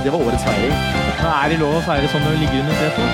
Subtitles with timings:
[0.00, 0.76] Det var årets feiring.
[1.20, 3.08] Er det lov å feire sånn når du ligger under tre to?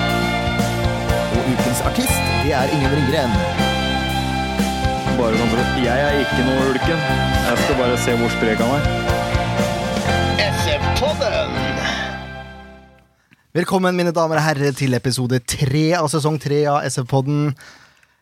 [1.35, 3.33] Og ukens artist, det er Ingen Ringgren.
[5.17, 7.03] Bare sånn for at Jeg er ikke noe ulken.
[7.49, 8.87] Jeg skal bare se hvor sprek han er.
[10.47, 11.59] SF-podden!
[13.59, 17.51] Velkommen, mine damer og herrer, til episode tre av sesong tre av SF-podden.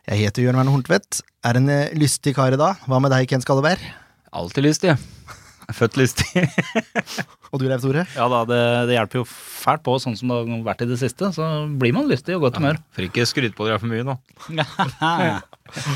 [0.09, 1.21] Jeg heter Jørn Verne Horntvedt.
[1.45, 2.81] Er en eh, lystig kar i dag.
[2.89, 3.85] Hva med deg, Ken Skalleberg?
[4.33, 4.97] Alltid lystig.
[4.97, 5.34] Er
[5.73, 6.43] født lystig.
[7.51, 8.03] Og du, Leif Tore?
[8.13, 10.99] Ja da, det, det hjelper jo fælt på, sånn som det har vært i det
[11.01, 11.31] siste.
[11.33, 11.47] Så
[11.81, 12.77] blir man lystig og godt humør.
[12.93, 14.17] For ikke skryte på dere for mye nå.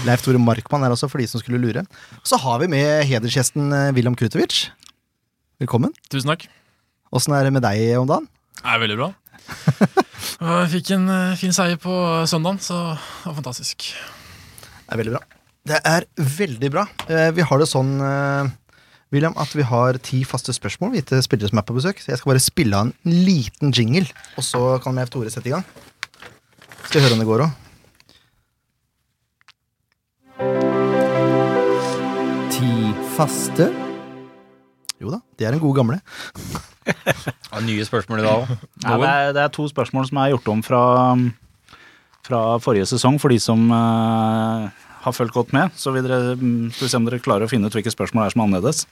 [0.07, 1.83] Leif Tore Markmann er også, for de som skulle lure.
[2.25, 4.69] Så har vi med hedersgjesten Wilhelm Krutovic.
[5.61, 5.93] Velkommen.
[6.09, 6.47] Tusen takk.
[7.13, 8.29] Åssen er det med deg om dagen?
[8.59, 9.09] Det er veldig bra.
[10.39, 11.91] Jeg fikk en eh, fin seier på
[12.29, 13.89] søndagen, så det var fantastisk.
[14.61, 15.21] Det er veldig bra.
[15.69, 16.05] Det er
[16.39, 16.85] veldig bra.
[17.11, 18.51] Eh, Vi har det sånn, eh,
[19.09, 21.97] William, at vi har ti faste spørsmål vi til spillere som er på besøk.
[21.97, 22.93] Så jeg skal bare spille av en
[23.25, 24.05] liten jingle,
[24.37, 25.65] og så kan Leif Tore sette i gang.
[26.85, 27.51] Skal vi høre om det går òg.
[32.53, 32.69] Ti
[33.17, 33.69] faste
[34.99, 35.97] Jo da, det er en god gamle.
[37.65, 38.53] Nye spørsmål i dag òg.
[38.83, 40.83] Ja, det, er, det er to spørsmål som er gjort om fra,
[42.27, 45.73] fra forrige sesong, for de som eh, har fulgt godt med.
[45.79, 48.25] Så vil dere, mm, skal vi se om dere klarer å finne ut hvilke spørsmål
[48.25, 48.85] det er som er annerledes.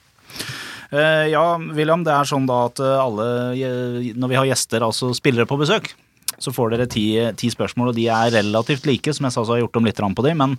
[0.88, 1.44] Eh, ja,
[1.76, 5.58] William, det er sånn da at eh, alle, når vi har gjester, altså spillere på
[5.60, 5.90] besøk,
[6.38, 9.52] så får dere ti, ti spørsmål, og de er relativt like, som jeg sa, så
[9.52, 10.56] har jeg gjort om litt på de, men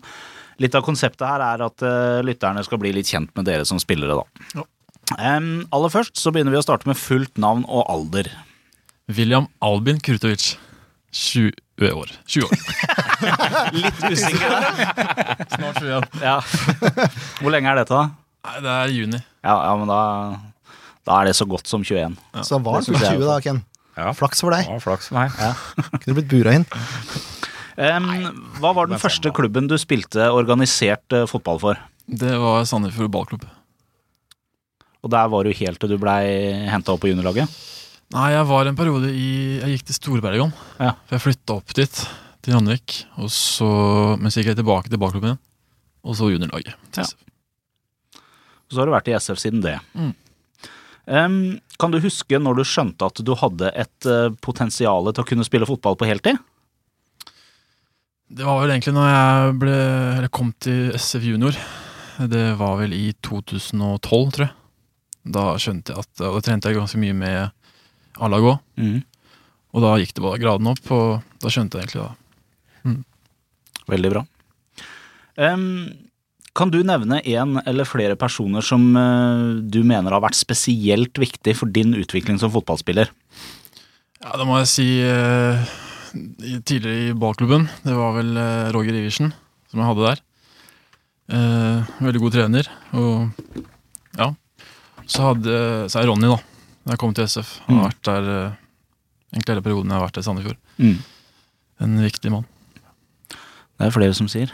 [0.59, 3.81] litt av konseptet her er at eh, lytterne skal bli litt kjent med dere som
[3.81, 4.49] spillere, da.
[4.59, 4.67] Ja.
[5.17, 8.29] Um, aller først så begynner vi å starte med fullt navn og alder.
[9.09, 10.51] William Albin Kurtovic.
[11.11, 12.11] 20 år.
[12.29, 12.53] 20 år.
[13.83, 15.45] Litt usikker der.
[15.55, 16.21] Snart 21.
[16.21, 16.35] Ja.
[17.39, 18.05] Hvor lenge er dette, da?
[18.49, 19.19] Nei, det er juni.
[19.43, 20.01] Ja, ja men da,
[21.07, 22.15] da er det så godt som 21.
[22.45, 23.61] Så var han Det synes jeg 20 da, Ken.
[23.99, 24.13] Ja.
[24.15, 24.69] Flaks for deg.
[24.69, 25.35] Ja, flaks for meg.
[26.03, 26.67] Kunne blitt bura inn.
[27.79, 28.09] Um,
[28.59, 31.81] hva var den første klubben du spilte organisert uh, fotball for?
[32.09, 33.45] Det var Sandefjord ballklubb.
[34.99, 36.23] Og der var du helt til du blei
[36.67, 37.47] henta opp på juniorlaget?
[38.09, 40.53] Nei, jeg var en periode i Jeg gikk til Storbergan.
[40.79, 40.95] Ja.
[41.05, 41.99] For jeg flytta opp dit,
[42.41, 43.03] til Jannik.
[43.21, 43.69] Og så
[44.17, 45.43] Men så gikk jeg tilbake til ballklubben igjen.
[46.07, 46.73] Og så juniorlaget.
[46.97, 47.05] Ja.
[48.15, 49.75] Og så har du vært i SF siden det.
[49.93, 50.13] Mm.
[51.09, 51.37] Um,
[51.81, 55.45] kan du huske når du skjønte at du hadde et uh, potensial til å kunne
[55.45, 56.37] spille fotball på heltid?
[58.29, 59.77] Det var vel egentlig når jeg ble
[60.19, 61.57] Eller kom til SF junior.
[62.29, 64.53] Det var vel i 2012, tror jeg.
[65.29, 67.58] Da skjønte jeg at Og da trente jeg ganske mye med
[68.19, 68.59] A-laget òg.
[68.79, 68.99] Mm.
[69.69, 72.15] Og da gikk det bare graden opp, og da skjønte jeg egentlig da.
[73.89, 74.23] Veldig bra.
[75.39, 75.65] Um,
[76.57, 81.55] kan du nevne en eller flere personer som uh, du mener har vært spesielt viktig
[81.57, 83.11] for din utvikling som fotballspiller?
[84.19, 85.61] Ja, da må jeg si uh,
[86.09, 89.31] Tidligere i ballklubben, det var vel uh, Roger Iversen
[89.69, 90.21] som jeg hadde der.
[92.01, 92.69] Veldig god trener.
[92.97, 93.27] Og
[94.17, 94.31] ja.
[95.05, 95.59] Så, hadde,
[95.93, 96.39] så er Ronny, da.
[96.89, 97.59] Da jeg kom til SF.
[97.67, 97.89] Han har Mm.
[97.91, 98.53] vært der eh,
[99.35, 100.57] egentlig hele perioden jeg har vært i Sandefjord.
[100.81, 100.95] Mm.
[101.85, 102.45] En viktig mann.
[103.29, 104.49] Det er flere som sier.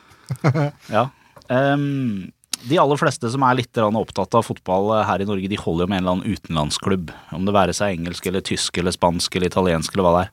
[0.96, 1.10] ja.
[1.50, 2.32] Um,
[2.64, 5.84] de aller fleste som er litt opptatt av fotball eh, her i Norge, de holder
[5.84, 7.12] jo med en eller annen utenlandsklubb.
[7.36, 10.32] Om det være seg engelsk eller tysk eller spansk eller italiensk eller hva det er.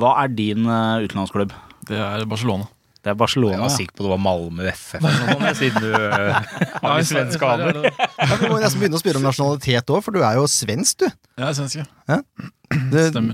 [0.00, 1.52] Hva er din eh, utenlandsklubb?
[1.88, 2.64] Det er Barcelona.
[3.02, 3.56] Det er Barcelona.
[3.56, 3.76] Jeg var ja.
[3.80, 6.02] sikker på det var Malmö FF eller noe siden du øh,
[6.84, 7.74] har litt svenske aner.
[8.22, 10.94] Ja, vi må nesten begynne å spørre om nasjonalitet òg, for du er jo svensk,
[11.02, 11.08] du.
[11.40, 11.86] Jeg er svensk, ja.
[12.22, 12.26] du.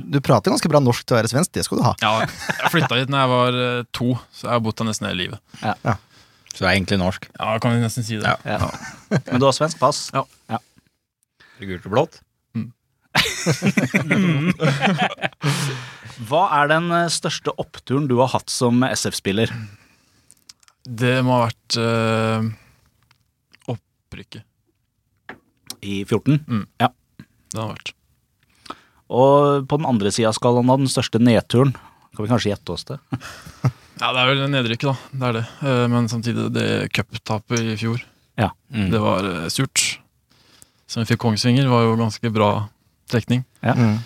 [0.14, 1.92] Du prater ganske bra norsk til å være svensk, det skal du ha.
[2.00, 2.12] ja.
[2.24, 5.20] Jeg flytta hit da jeg var eh, to, så jeg har bodd her nesten hele
[5.26, 5.38] livet.
[6.54, 7.22] Så du er egentlig norsk.
[7.36, 8.24] Ja, kan vi nesten si det.
[8.24, 8.36] Ja.
[8.48, 8.58] Ja.
[9.28, 9.98] Men du har svensk pass?
[10.16, 10.22] Ja.
[10.48, 10.58] Er
[11.68, 12.14] Gult og blått.
[16.26, 19.52] Hva er den eh, største oppturen du har hatt som SF-spiller?
[20.88, 22.48] Det må ha vært øh,
[23.74, 24.42] opprykket.
[25.84, 26.40] I 14?
[26.80, 27.92] Det har vært.
[29.08, 31.70] Og på den andre sida av skalaen, den største nedturen?
[32.16, 32.98] Kan vi kanskje gjette oss det?
[33.98, 34.92] Ja, det er vel nedrykket, da.
[35.18, 35.40] Det er det.
[35.66, 38.04] Eh, Men samtidig, det cuptapet i fjor,
[38.70, 38.90] Mm.
[38.92, 39.80] det var surt.
[40.86, 42.50] Som vi fikk Kongsvinger, var jo ganske bra
[43.10, 43.40] trekning.
[43.64, 43.72] Ja.
[43.74, 43.96] Mm.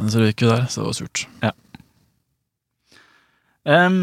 [0.00, 1.26] Men så røyk vi der, så det var surt.
[3.70, 3.96] Em,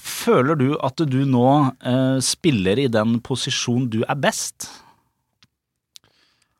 [0.00, 1.46] føler du at du nå
[1.84, 4.70] uh, spiller i den posisjon du er best?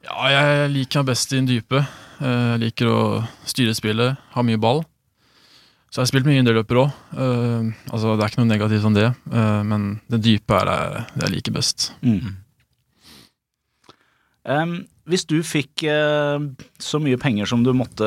[0.05, 1.83] Ja, jeg liker meg best i den dype.
[2.21, 3.01] Eh, Jeg liker å
[3.49, 4.81] styre spillet, ha mye ball.
[5.91, 6.91] Så jeg har spilt mye indreløper òg.
[7.93, 11.27] altså, det er ikke noe negativt om det, uh, men det dype er det det
[11.27, 11.91] jeg liker best.
[12.01, 12.33] Mm.
[14.57, 14.75] Em,
[15.11, 16.47] hvis du fikk eh,
[16.81, 18.07] så mye penger som du måtte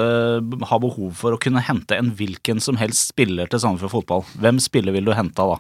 [0.69, 4.61] ha behov for å kunne hente en hvilken som helst spiller til Sandefjord fotball, hvem
[4.63, 5.59] spiller vil du hente da?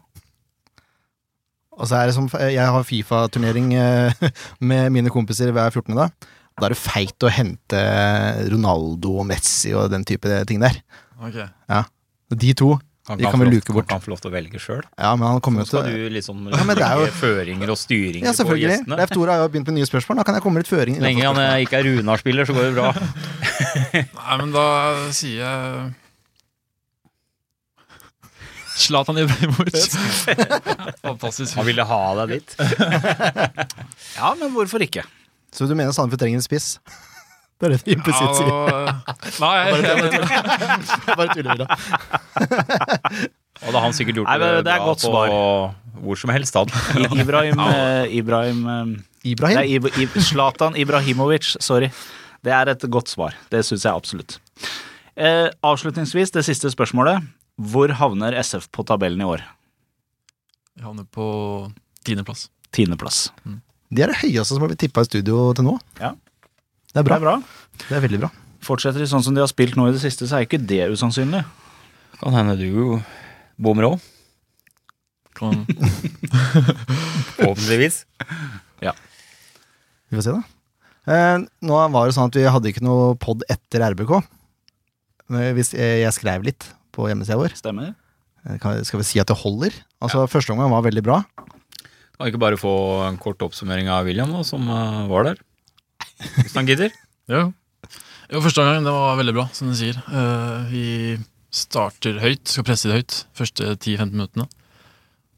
[1.73, 4.23] Og så er det som Jeg har Fifa-turnering eh,
[4.71, 5.93] med mine kompiser hver 14.
[5.97, 6.09] da.
[6.53, 7.79] Da er det feit å hente
[8.53, 10.77] Ronaldo og Messi og den type ting der.
[11.17, 11.39] Ok.
[12.33, 12.75] De to,
[13.09, 13.89] Han kan, kan vi luke bort.
[13.91, 14.83] Han kan få lov til å velge sjøl.
[14.97, 17.69] ja, men han kommer Så skal til du liksom Ja, men det jo- legge føringer
[17.73, 18.69] og styringer Ja, på selvfølgelig.
[18.77, 18.97] gjestene.
[19.01, 20.15] Leif Tore har jo begynt med nye spørsmål.
[20.21, 20.95] Da kan jeg komme litt føring.
[20.95, 22.93] Så lenge han eh, ikke er Runar-spiller, så går det bra.
[24.23, 24.65] Nei, men da
[25.11, 25.93] sier jeg
[28.73, 29.75] Zlatan Ibrahimovic.
[31.05, 31.55] Fantastisk.
[31.59, 32.55] Han ville ha deg dit.
[34.17, 35.03] Ja, men hvorfor ikke?
[35.53, 36.77] Så du mener Sandefjord trenger en spiss?
[37.63, 38.49] Det er det du implisitt sier.
[38.51, 39.67] Ja, nei, jeg,
[41.17, 41.63] Bare tuller.
[43.63, 45.75] Og da har han sikkert gjort Nei, det, men det er bra godt på svar.
[46.03, 46.57] hvor som helst.
[46.59, 46.73] Han.
[47.23, 48.91] Ibrahim eh, Ibrahim eh,
[49.31, 49.59] Ibrahim?
[49.61, 51.87] Nei, Ib- Ib- Zlatan Ibrahimovic, sorry.
[52.43, 53.37] Det er et godt svar.
[53.53, 54.35] Det syns jeg absolutt.
[55.15, 57.23] Eh, avslutningsvis, det siste spørsmålet.
[57.71, 59.43] Hvor havner SF på tabellen i år?
[60.73, 61.25] jeg havner på
[62.03, 62.47] tiendeplass.
[62.73, 63.27] Tiendeplass.
[63.93, 65.75] De er det høyeste som har blitt tippa i studio til nå.
[66.01, 66.15] Ja.
[66.93, 67.15] Det er Det bra.
[67.17, 67.35] er bra.
[67.89, 68.29] Det er veldig bra.
[68.63, 70.85] Fortsetter de sånn som de har spilt nå i det siste, så er ikke det
[70.93, 71.43] usannsynlig.
[72.21, 73.01] Kan hende du
[73.59, 73.99] bommer òg,
[75.33, 75.65] Kan,
[77.37, 78.03] forhåpentligvis.
[78.83, 80.43] Vi får se, da.
[81.09, 84.11] Eh, nå var det sånn at vi hadde ikke noe pod etter RBK.
[85.33, 87.95] Men Hvis jeg, jeg skrev litt på hjemmesida vår, Stemmer?
[88.45, 89.73] eh, kan, skal vi si at det holder?
[90.05, 91.17] Altså, Første omgang var veldig bra.
[92.13, 92.73] Kan vi ikke bare få
[93.07, 95.41] en kort oppsummering av William, da, som eh, var der?
[96.39, 96.95] Hvis han gidder.
[97.31, 97.43] ja.
[98.31, 99.99] jo, første gang det var veldig bra, som du sier.
[100.09, 100.85] Uh, vi
[101.53, 104.47] starter høyt, skal presse det høyt, første 10-15 minuttene.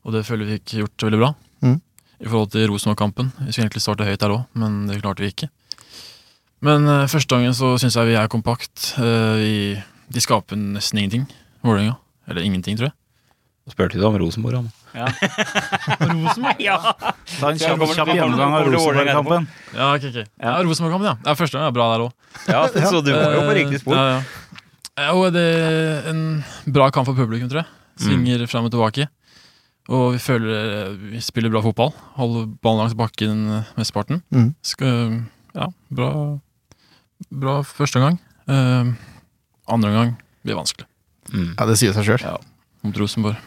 [0.06, 1.32] Og det føler vi fikk gjort veldig bra.
[1.66, 1.80] Mm.
[2.22, 3.32] I forhold til Rosenborg-kampen.
[3.42, 5.50] Vi skulle egentlig starte høyt der òg, men det klarte vi ikke.
[6.66, 8.94] Men uh, første gangen så syns jeg vi er kompakt.
[9.00, 9.56] Uh, vi,
[10.14, 11.26] de skaper nesten ingenting,
[11.66, 11.98] Vålerenga.
[12.30, 12.98] Eller ingenting, tror jeg.
[13.66, 14.68] Spurte du om Rosenborg, han?
[14.94, 15.08] Ja.
[16.12, 16.60] Rosenborg?
[16.62, 16.76] ja.
[17.40, 19.48] Ta en kjapp, kjapp gjennomgang av Rosenborg-kampen.
[19.74, 20.20] Ja, ok, ok.
[20.38, 21.16] Ja, Rosenborg-kampen, ja.
[21.26, 21.34] ja.
[21.40, 22.12] Første gang er bra der òg.
[22.46, 23.98] Ja, så du var jo på riktig spor.
[23.98, 25.08] Ja, ja.
[25.10, 26.22] Jo, det er en
[26.78, 27.72] bra kamp for publikum, tror jeg.
[28.06, 29.08] Svinger frem og tilbake.
[29.90, 31.92] Og vi føler eh, vi spiller bra fotball.
[32.20, 33.44] Holder ballen langs bakken
[33.80, 34.22] mesteparten.
[34.34, 34.52] Mm.
[34.66, 35.18] Skal,
[35.58, 36.12] ja, bra,
[37.34, 38.22] bra første gang.
[38.46, 38.94] Uh,
[39.74, 40.16] andre gang
[40.46, 40.86] blir vanskelig.
[41.34, 41.52] Mm.
[41.58, 42.26] Ja, Det sier seg sjøl.
[42.30, 42.38] Ja,
[42.86, 43.42] mot Rosenborg.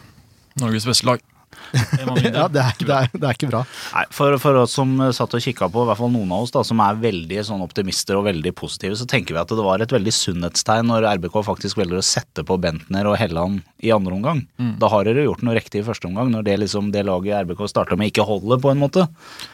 [0.63, 1.25] Norges beste lag.
[1.99, 3.61] Ja, det er, det, er, det er ikke bra.
[3.93, 6.45] Nei, for, for oss som eh, satt og kikka på, i hvert fall noen av
[6.45, 9.65] oss da, som er veldig sånn optimister og veldig positive, så tenker vi at det
[9.65, 13.93] var et veldig sunnhetstegn når RBK faktisk velger å sette på Bentner og Helland i
[13.95, 14.43] andre omgang.
[14.61, 14.75] Mm.
[14.81, 17.65] Da har dere gjort noe riktig i første omgang, når det liksom det laget RBK
[17.71, 19.05] starta med, ikke holder, på en måte.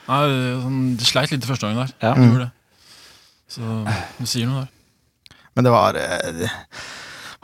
[0.09, 1.97] Nei, det de sleit litt i første omgang der.
[2.03, 2.13] Ja.
[2.15, 2.51] De.
[3.55, 3.81] Så
[4.19, 4.71] det sier noe der.
[5.55, 5.95] Men det var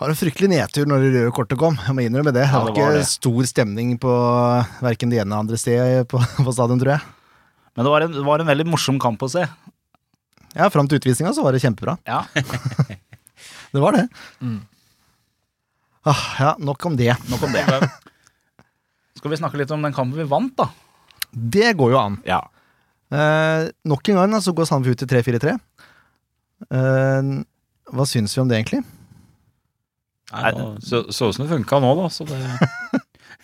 [0.01, 1.75] det var en fryktelig nedtur når det røde kortet kom.
[1.77, 2.41] Jeg må innrømme det.
[2.41, 3.07] Det Ja, var det var ikke det.
[3.11, 4.13] stor stemning på
[4.81, 7.03] verken det ene eller andre stedet på, på stadion, tror jeg.
[7.77, 9.45] Men det var en, det var en veldig morsom kamp å se.
[10.57, 11.97] Ja, Fram til utvisninga så var det kjempebra.
[12.09, 12.23] Ja.
[13.71, 14.01] Det var det.
[14.43, 14.57] Mm.
[16.03, 17.13] Ah, ja, nok om det.
[17.31, 17.61] Nok om det.
[19.15, 20.65] Skal vi snakke litt om den kampen vi vant, da?
[21.31, 22.17] Det går jo an.
[22.27, 22.41] Ja.
[23.15, 25.53] Eh, nok en gang så går Sandefjord ut til 3-4-3.
[26.67, 27.31] Eh,
[27.95, 28.83] hva syns vi om det, egentlig?
[30.31, 30.51] Nei,
[30.85, 32.09] så, så ut som det funka nå, da.
[32.13, 32.39] Så det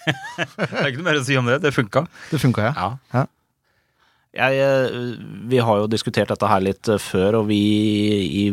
[0.08, 1.60] Det er ikke noe mer å si om det.
[1.65, 2.06] Det funka.
[2.32, 2.91] Det funka, ja.
[3.12, 3.25] Ja.
[4.38, 5.15] Jeg, eh,
[5.50, 7.58] vi har jo diskutert dette her litt eh, før, og vi
[8.27, 8.44] i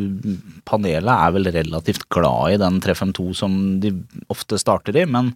[0.68, 3.92] panelet er vel relativt glad i den 352 som de
[4.32, 5.34] ofte starter i, men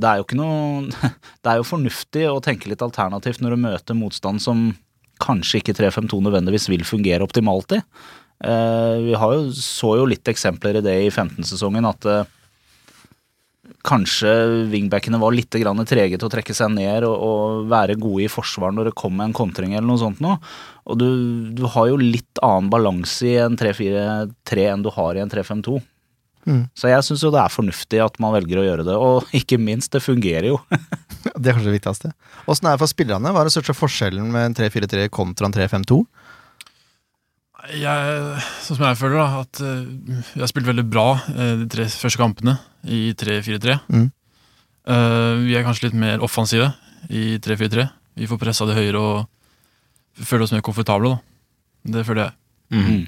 [0.00, 1.10] det er jo ikke noe
[1.44, 4.70] Det er jo fornuftig å tenke litt alternativt når du møter motstand som
[5.22, 7.82] kanskje ikke 352 nødvendigvis vil fungere optimalt i.
[8.42, 12.30] Eh, Vi har jo, så jo litt eksempler i det i 15-sesongen, at eh,
[13.86, 14.32] kanskje
[14.70, 18.30] wingbackene var litt grann trege til å trekke seg ned og, og være gode i
[18.30, 20.38] forsvar når det kom en kontring eller noe sånt noe.
[20.86, 21.08] Og du,
[21.54, 25.78] du har jo litt annen balanse i en 3-4-3 enn du har i en 3-5-2.
[26.42, 26.62] Mm.
[26.74, 29.60] Så jeg syns jo det er fornuftig at man velger å gjøre det, og ikke
[29.62, 30.58] minst, det fungerer jo.
[31.32, 32.08] Det er kanskje det viktigste.
[32.50, 33.30] Åssen er det for spillerne?
[33.30, 36.00] Hva er den største forskjellen med en 3-4-3 kontra en 3-5-2?
[37.70, 41.68] Jeg, sånn som jeg føler da, at uh, vi har spilt veldig bra uh, de
[41.70, 43.76] tre første kampene i 3-4-3.
[43.92, 44.08] Mm.
[44.90, 46.72] Uh, vi er kanskje litt mer offensive
[47.06, 47.84] i 3-4-3.
[48.18, 51.14] Vi får pressa det høyere og føler oss mer komfortable.
[51.14, 51.92] da.
[51.98, 52.34] Det føler jeg.
[52.74, 53.06] Mm.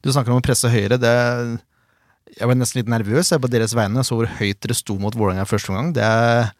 [0.00, 0.96] Du snakker om å presse høyere.
[1.00, 1.12] Det,
[2.38, 4.00] jeg var nesten litt nervøs jeg, på deres vegne.
[4.00, 5.92] Jeg så hvor høyt dere sto mot Vålerenga første omgang.
[5.96, 6.50] Det, er-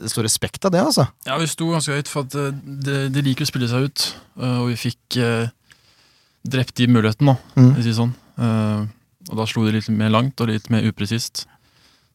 [0.00, 1.06] det står respekt av det, altså.
[1.28, 2.50] Ja, vi sto ganske høyt, for at de,
[2.82, 4.04] det, det liker å spille seg ut.
[4.42, 5.50] og vi fikk eh,
[6.48, 7.74] drept de muligheten, da, Mm.
[7.74, 8.14] for å si sånn.
[8.38, 8.86] Uh,
[9.30, 11.46] og da slo de litt mer langt og litt mer upresist.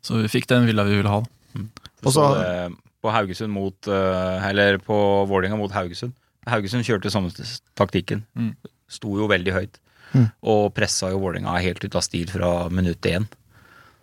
[0.04, 1.22] Så vi fikk den villa vi ville ha.
[1.56, 1.70] Mm.
[2.04, 6.14] Og Så så- det på Haugesund mot eh, Eller på Vålerenga mot Haugesund.
[6.48, 7.30] Haugesund kjørte samme
[7.76, 8.24] taktikken.
[8.36, 8.56] Mm.
[8.90, 9.78] Sto jo veldig høyt.
[10.14, 10.32] Mm.
[10.44, 13.28] Og pressa jo Vålerenga helt ut av stil fra minutt én.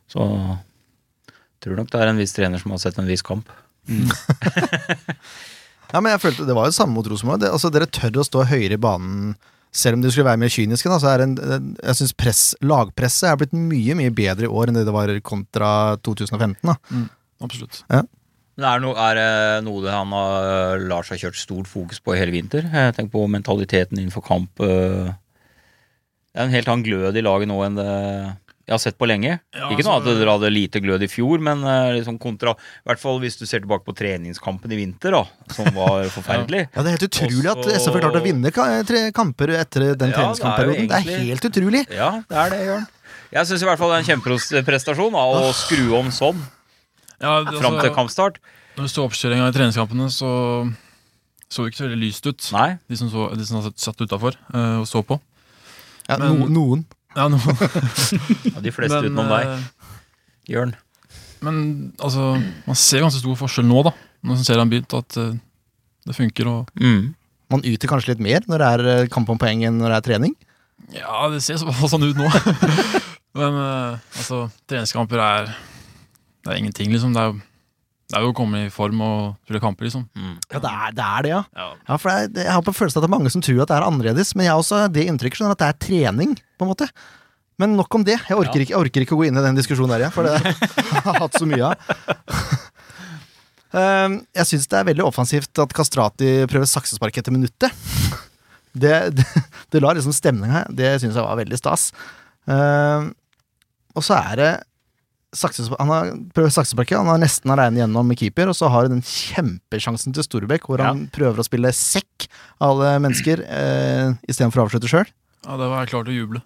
[0.09, 0.21] Så
[1.61, 3.49] tror nok det er en viss trener som har sett en viss kamp.
[5.93, 7.43] Ja, men jeg følte Det var jo samme mot Rosenborg.
[7.45, 9.35] Altså, dere tør å stå høyere i banen
[9.73, 10.91] selv om de skulle være mer kyniske.
[10.91, 11.37] Da, så er en,
[11.81, 15.12] jeg synes press, lagpresset er blitt mye mye bedre i år enn det det var
[15.25, 15.71] kontra
[16.05, 16.61] 2015.
[16.69, 16.76] Da.
[17.43, 17.81] Absolutt.
[17.88, 18.09] Men
[18.61, 22.21] det er, er det noe det han har Lars har kjørt stort fokus på i
[22.21, 22.69] hele vinter?
[22.69, 24.61] Jeg tenker på mentaliteten innenfor kamp.
[24.61, 25.12] eh.
[26.33, 27.88] Det er en helt annen glød i laget nå enn det
[28.73, 29.35] jeg har sett på lenge.
[29.55, 32.55] Ja, Ikke noe altså- at dere hadde lite glød i fjor, men eh, liksom kontra
[32.57, 36.64] I hvert fall hvis du ser tilbake på treningskampen i vinter, da, som var forferdelig.
[36.73, 39.93] Ja, Det er helt utrolig at SF har klart å vinne ka- tre kamper etter
[39.93, 40.88] den Ja, det er egentlig, treningskampperioden.
[40.88, 41.85] Det er helt utrolig.
[41.93, 42.87] Ja, det er det, Jørn.
[43.33, 46.41] Jeg syns i hvert fall det er en kjempeprestasjon da, å skru om sånn
[47.23, 48.41] Ja, altså, fram til kampstart.
[48.76, 50.33] når det står oppkjøringa i treningskampene, så
[51.52, 52.47] så det ikke så veldig lyst ut.
[52.57, 52.79] Nei.
[52.88, 55.19] De som, så, de som satt, utafor uh, og så på.
[56.09, 56.85] Ja, Men- no, noen.
[57.16, 57.38] Ja, no.
[57.42, 59.97] Ja, de fleste Men, utenom deg, eh,
[60.52, 60.73] Jørn.
[61.42, 61.57] Men
[61.99, 62.31] altså,
[62.66, 63.92] man ser ganske stor forskjell nå, da.
[64.23, 65.33] Når man ser han begynt, at uh,
[66.07, 66.49] det funker.
[66.49, 67.14] Og Mm.
[67.52, 69.97] Man yter kanskje litt mer når det er eh, kamp om poeng enn når det
[69.99, 70.35] er trening.
[70.95, 72.28] ja, det ser så- sånn ut nå.
[73.38, 75.50] Men uh, altså, treningskamper er
[76.42, 77.12] Det er ingenting, liksom.
[77.12, 77.42] Det er, jo-
[78.12, 80.04] det er jo å komme i form og spille kamper, liksom.
[80.12, 80.35] Mm.
[80.52, 81.40] Ja, det er det, er det ja.
[81.57, 81.69] Ja.
[81.88, 83.71] ja for det er, jeg har på følelsen at det er mange som tror at
[83.71, 86.66] det er annerledes, men jeg har også det inntrykket skjønner, at det er trening, på
[86.66, 86.88] en måte.
[87.62, 88.19] Men nok om det.
[88.28, 90.28] Jeg orker, ikke, jeg orker ikke å gå inn i den diskusjonen der igjen, for
[90.28, 92.61] det har jeg hatt så mye av.
[93.73, 97.73] Um, jeg syns det er veldig offensivt at Kastrati prøver saksespark etter minuttet.
[98.73, 99.25] Det, det,
[99.73, 101.90] det la liksom stemninga Det syns jeg var veldig stas.
[102.45, 103.11] Um,
[103.97, 104.52] og så er det
[105.33, 109.05] Han har prøvd saksesparket, han har nesten regnet gjennom keeper, og så har han den
[109.07, 112.27] kjempesjansen til Storbekk, hvor han prøver å spille sekk
[112.61, 115.09] av alle mennesker, eh, istedenfor å avslutte sjøl.
[115.47, 116.43] Ja, da var jeg klar til å juble.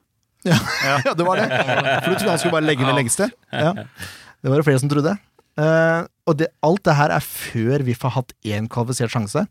[0.47, 1.49] Ja, det var det.
[1.51, 2.99] For du trodde han skulle bare legge ned Ja.
[3.01, 3.27] lengste?
[3.51, 3.73] Ja.
[3.75, 5.17] Det var det flere som trodde.
[5.59, 9.43] Eh, og det, alt det her er før VIF har hatt én kvalifisert sjanse.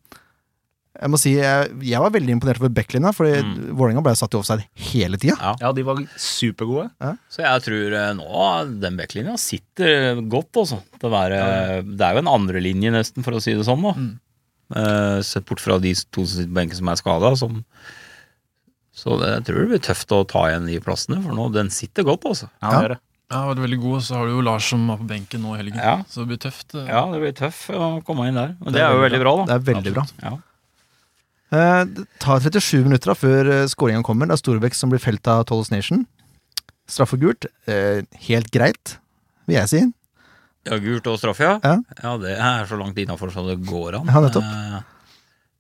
[0.96, 3.56] Jeg må si, jeg, jeg var veldig imponert over backlinja, fordi Mm.
[3.76, 5.36] Vålerenga ble satt i offside hele tida.
[5.42, 5.54] Ja.
[5.62, 6.90] Ja, de var supergode.
[7.30, 10.80] Så jeg tror eh, nå den backlinja sitter godt, altså.
[11.02, 11.42] Det, være,
[11.84, 13.84] det er jo en andrelinje, nesten, for å si det sånn.
[13.84, 14.14] da Mm.
[14.74, 17.36] Uh, Sett bort fra de to som sitter på benken som er skada.
[18.96, 21.70] Så det, jeg tror det blir tøft å ta igjen de plassene, for nå den
[21.70, 22.48] sitter godt, altså.
[22.64, 22.80] Ja, Ja.
[22.80, 23.00] det er det.
[23.34, 25.58] Ja, veldig god, og så har du jo Lars som er på benken nå i
[25.60, 25.78] helgen.
[25.82, 25.96] Ja.
[26.10, 26.76] Så det blir tøft.
[26.78, 26.86] eh.
[26.88, 28.56] Ja, det blir tøft å komme inn der.
[28.62, 29.46] Og det, er jo veldig bra, da.
[29.50, 30.04] Det er veldig bra.
[30.22, 30.34] Ja.
[31.56, 34.28] Eh, det tar 37 minutter da før uh, skåringa kommer.
[34.30, 36.04] Det er Storbekk som blir felt av Tollos Nation.
[36.92, 37.48] Straffe gult.
[37.72, 38.98] eh, helt greit,
[39.50, 39.80] vil jeg si.
[40.66, 41.56] Ja, gult og straffe, ja.
[41.64, 41.76] Ja.
[42.04, 42.12] ja.
[42.22, 44.10] det er så langt innafor som det går an.
[44.12, 44.46] Ja, nettopp.
[44.46, 44.80] Eh,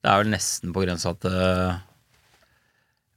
[0.05, 1.33] Det er vel nesten på grensa til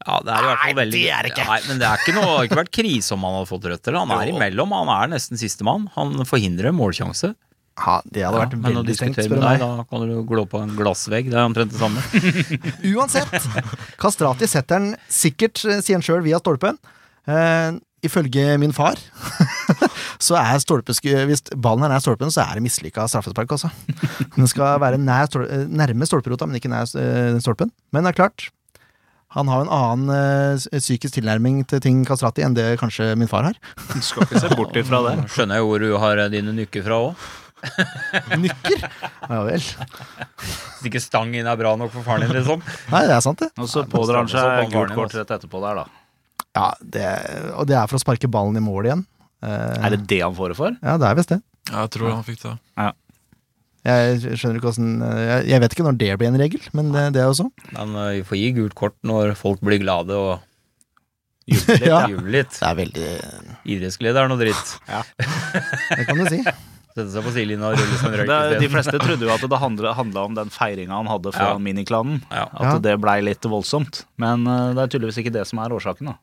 [0.08, 1.46] Ja, det er i hvert fall veldig det er det ikke.
[1.50, 3.66] Nei, men det er ikke noe, det har ikke vært krise om han hadde fått
[3.72, 3.88] rødt.
[3.90, 3.98] Eller.
[4.06, 5.88] Han er imellom, han er nesten sistemann.
[5.98, 7.34] Han forhindrer værsjanse.
[7.78, 10.60] Ja, det hadde vært Ja, men veldig stengt, spør deg, da kan du glå på
[10.62, 11.30] en glassvegg.
[11.30, 12.02] Det er omtrent det samme.
[12.94, 13.48] Uansett,
[14.00, 16.80] Kastrati setter den sikkert, eh, sier han sjøl, via stolpen.
[17.28, 19.00] Eh, ifølge min far
[20.26, 23.70] så er stolpesku, hvis ballen er nær stolpen, så er det mislykka straffespark, altså.
[24.36, 26.88] Den skal være nær stol, eh, nærme stolperota, men ikke nær
[27.42, 27.74] stolpen.
[27.94, 28.48] Men det er klart,
[29.36, 33.58] han har en annen psykisk tilnærming til ting Kastrati enn det kanskje min far har.
[33.92, 35.18] Du skal ikke se bort ifra det.
[35.34, 37.28] Skjønner jeg hvor du har dine nykker fra òg.
[38.38, 38.84] Nykker!
[39.28, 39.62] Ja vel.
[39.62, 42.62] Hvis ikke stang inn er bra nok for faren din, liksom.
[42.92, 43.50] Nei, det er sant, det.
[43.58, 45.22] Og så Ja, pådrar han seg gult kort altså.
[45.24, 45.86] rett etterpå der, da.
[46.58, 47.04] Ja, det,
[47.58, 49.04] Og det er for å sparke ballen i mål igjen.
[49.42, 50.78] Eh, Er det det han får det for?
[50.82, 51.40] Ja, det er visst det.
[51.68, 52.56] Ja, jeg tror han fikk det.
[53.88, 54.88] Jeg skjønner ikke hvordan
[55.22, 57.46] Jeg, jeg vet ikke når det blir en regel, men det, det er også.
[57.76, 60.38] Men eh, vi får gi gult kort når folk blir glade og
[61.48, 61.86] jubler litt.
[61.92, 62.00] Ja.
[62.10, 62.56] jubler litt.
[62.58, 63.12] Det er veldig
[63.76, 64.74] Idrettsglede er noe dritt.
[64.88, 66.42] Det kan du si.
[66.94, 69.58] Sette seg på sidelinja og rulle som en røyk de fleste trodde jo at det
[69.60, 71.58] handla, om den feiringa han hadde fra Ja.
[71.58, 72.22] miniklanen.
[72.30, 72.46] Ja.
[72.52, 72.78] At Ja.
[72.78, 74.04] det blei litt voldsomt.
[74.16, 76.16] Men eh, det er tydeligvis ikke det som er årsaken, da.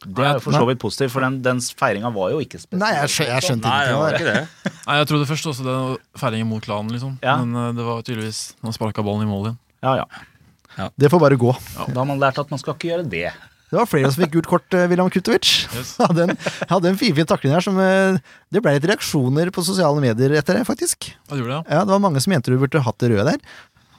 [0.00, 2.80] Det er for så vidt positivt, for den, den feiringa var jo ikke spesiell.
[2.80, 4.20] Nei, jeg, skjø, jeg skjønte Nei, det var det.
[4.20, 4.72] ikke det.
[4.86, 7.18] Nei, Jeg trodde først også det var feiringen mot klanen, liksom.
[7.22, 7.36] Ja.
[7.44, 9.58] Men eh, det var tydeligvis Han sparka ballen i mål igjen.
[9.84, 10.88] Ja, ja.
[10.96, 11.52] Det får bare gå.
[11.76, 13.28] Da har man lært at man skal ikke gjøre det.
[13.70, 15.50] Det var flere som fikk gult kort, eh, William Kutovic.
[16.02, 16.32] Hadde en,
[16.70, 18.18] hadde en finfin takling her som eh,
[18.50, 21.12] Det ble litt reaksjoner på sosiale medier etter det, faktisk.
[21.30, 21.60] Gjorde det?
[21.70, 23.38] Ja, Det var mange som mente du burde hatt det røde der.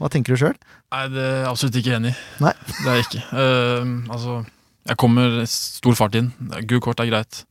[0.01, 0.57] Hva tenker du sjøl?
[0.91, 2.17] Nei, det er jeg absolutt ikke enig i.
[2.43, 2.51] Nei.
[2.73, 3.23] Det er jeg ikke.
[3.31, 4.35] Uh, altså,
[4.89, 6.31] jeg kommer stor fart inn.
[6.67, 7.43] Gult kort er greit.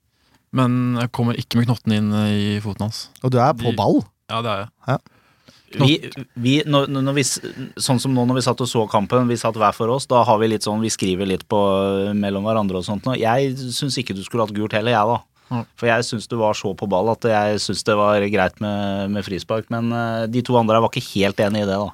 [0.53, 3.05] Men jeg kommer ikke med knotten inn i foten hans.
[3.23, 4.01] Og du er på De- ball.
[4.31, 4.99] Ja, det er jeg.
[5.71, 5.95] Vi,
[6.35, 7.25] vi, når, når vi,
[7.79, 10.25] sånn som nå når vi satt og så kampen, vi satt hver for oss, da
[10.27, 11.61] har vi litt sånn, vi skriver litt på
[12.19, 13.07] mellom hverandre og sånt.
[13.21, 15.21] Jeg syns ikke du skulle hatt gult heller, jeg da.
[15.79, 19.11] For jeg syns du var så på ball at jeg syns det var greit med,
[19.15, 19.67] med frispark.
[19.75, 21.91] Men eh, de to andre var ikke helt enig i det, da.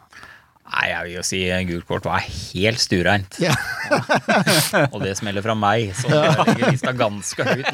[0.66, 3.38] Nei, jeg vil jo si gult kort var helt stureint.
[3.42, 3.54] Ja.
[4.92, 7.70] Og det smeller fra meg, så jeg legger lista ganske høyt.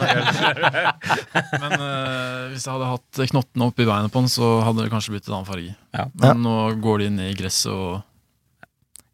[1.63, 4.93] Men uh, hvis jeg hadde hatt knottene opp i beinet på den, så hadde det
[4.93, 5.75] kanskje blitt en annen farge.
[5.97, 6.07] Ja.
[6.21, 8.03] Men nå går de inn i gresset og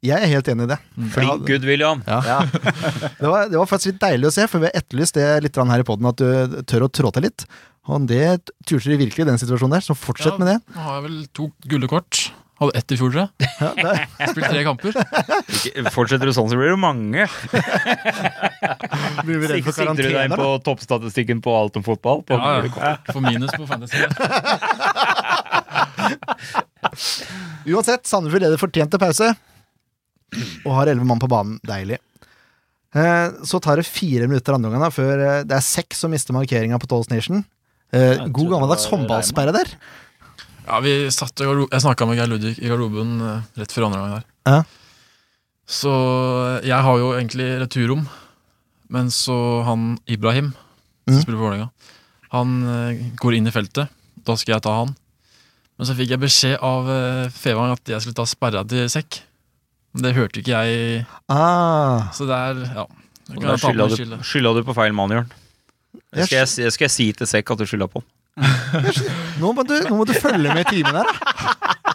[0.06, 0.80] Jeg er helt enig i det.
[0.99, 2.02] For Flink hadde- gutt, William.
[2.06, 2.42] Ja.
[3.23, 5.62] det, var, det var faktisk litt deilig å se, for vi har etterlyst det litt
[5.62, 7.47] her i poden, at du tør å trå til litt.
[7.88, 8.26] Og det
[8.68, 10.42] turte de virkelig i den situasjonen der, så fortsett Ja.
[10.42, 10.58] med det.
[10.75, 12.26] Nå har jeg vel to gule kort.
[12.58, 13.30] Hadde ett i fjor, tror jeg.
[14.32, 14.96] Spilt tre kamper.
[15.46, 17.26] Ikke- Fortsetter du sånn, så blir det mange.
[19.28, 22.24] blir vi redd for Sikter du deg inn på toppstatistikken på alt om fotball?
[22.26, 22.96] På Ja, ja.
[23.12, 24.02] For minus på fantasy.
[27.68, 29.30] Uansett, Sandefjord leder fortjent til pause.
[30.64, 31.58] Og har elleve mann på banen.
[31.66, 31.98] Deilig.
[32.96, 36.10] Eh, så tar det fire minutter andre gangen, da, før eh, det er seks som
[36.12, 37.44] mister markeringa på Tolls Nation.
[37.92, 39.68] Eh, god gammeldags håndballsperre der.
[40.68, 44.00] Ja, vi satt og Jeg snakka med Geir Ludvig i garderoben eh, rett før andre
[44.02, 44.25] gang her.
[44.48, 44.58] Ja.
[45.68, 48.06] Så eh, jeg har jo egentlig returrom,
[48.92, 49.37] men så
[49.68, 50.52] han Ibrahim,
[51.08, 51.22] som Mm.
[51.25, 51.70] spiller på Vålerenga,
[52.34, 53.88] han eh, går inn i feltet.
[54.28, 54.90] Da skal jeg ta han.
[55.78, 56.88] Men så fikk jeg beskjed av
[57.32, 59.21] Fevang at jeg skulle ta sperra til sekk.
[59.95, 62.84] Men Det hørte ikke jeg, Ah, så det er Ja.
[63.56, 65.30] skylda du, du på feil mann, Jørn.
[66.12, 68.02] Det skal jeg, skal jeg si til Sekk at du skylda på.
[69.40, 71.34] Nå, må du, nå må du følge med i timen her, da.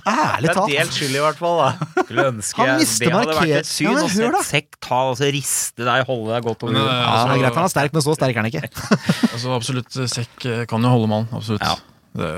[0.04, 0.72] Ærlig Det er talt.
[0.74, 1.60] delt skyld, i hvert fall.
[1.62, 4.42] da Skulle ønske Han mister det hadde vært et syn Ja, men å hør da.
[4.44, 6.96] se Sekk ta og så riste deg, holde deg godt over Men, jorda.
[6.98, 8.64] eh, Ja, det er greit altså, han er sterk, men så sterk er han ikke.
[9.34, 11.30] altså, absolutt, eh, sekk eh, kan jo holde mann.
[11.40, 11.64] Absolutt.
[11.64, 11.78] Ja.
[12.20, 12.34] Det,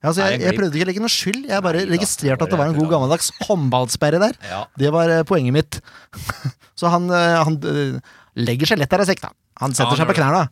[0.00, 1.42] Ja, altså, jeg, jeg prøvde ikke å legge noe skyld.
[1.52, 4.40] Jeg bare Nei da, registrerte at det var en god gammeldags håndballsperre der.
[4.48, 4.62] Ja.
[4.80, 5.80] Det var eh, poenget mitt.
[6.80, 7.98] Så han, eh, han eh,
[8.40, 9.34] legger seg lett der i sekk, da.
[9.60, 10.48] Han setter Ja, seg han på gjør knærne.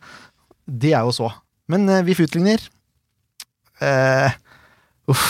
[0.85, 1.31] Det er jo så.
[1.69, 2.63] Men eh, VIF utligner.
[3.79, 4.31] Uh,
[5.13, 5.27] uff.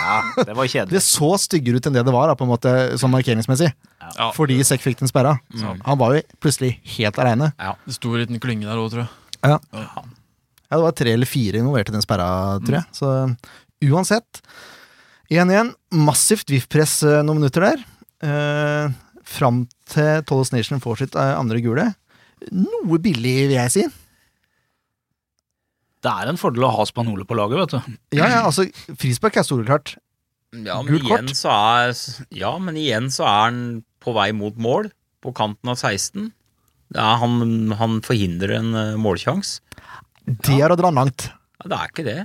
[0.00, 0.92] Ja, Det var kjedelig.
[0.96, 3.70] Det så styggere ut enn det det var, da, på en måte, sånn markeringsmessig.
[4.06, 5.36] ja, Fordi Sekk fikk den sperra.
[5.54, 5.82] Mm.
[5.86, 7.52] Han var jo plutselig helt aleine.
[7.58, 9.12] det sto en liten klynge der òg, tror jeg.
[9.40, 9.58] Ja.
[10.70, 12.28] Ja, det var tre eller fire involvert i den sperra,
[12.62, 12.86] tror jeg.
[12.94, 13.14] Så
[13.90, 14.42] uansett.
[15.30, 15.72] 1-1.
[15.94, 17.82] Massivt VIF-press eh, noen minutter der.
[18.20, 18.92] Uh,
[19.24, 21.86] fram til Tollos Nation får sitt eh, andre gule.
[22.50, 23.84] Noe billig, vil jeg si.
[26.00, 27.96] Det er en fordel å ha spanjoler på laget, vet du.
[28.16, 28.64] Ja, ja, altså,
[28.96, 29.96] frispark er soleklart.
[30.56, 31.36] Ja, men Gult igjen kort.
[31.38, 31.92] så er
[32.34, 33.58] Ja, men igjen så er han
[34.02, 34.88] på vei mot mål,
[35.22, 36.30] på kanten av 16.
[36.90, 39.60] Det er han, han forhindrer en uh, målsjanse.
[40.26, 41.28] Det er å dra langt.
[41.60, 42.16] Ja, det er ikke det.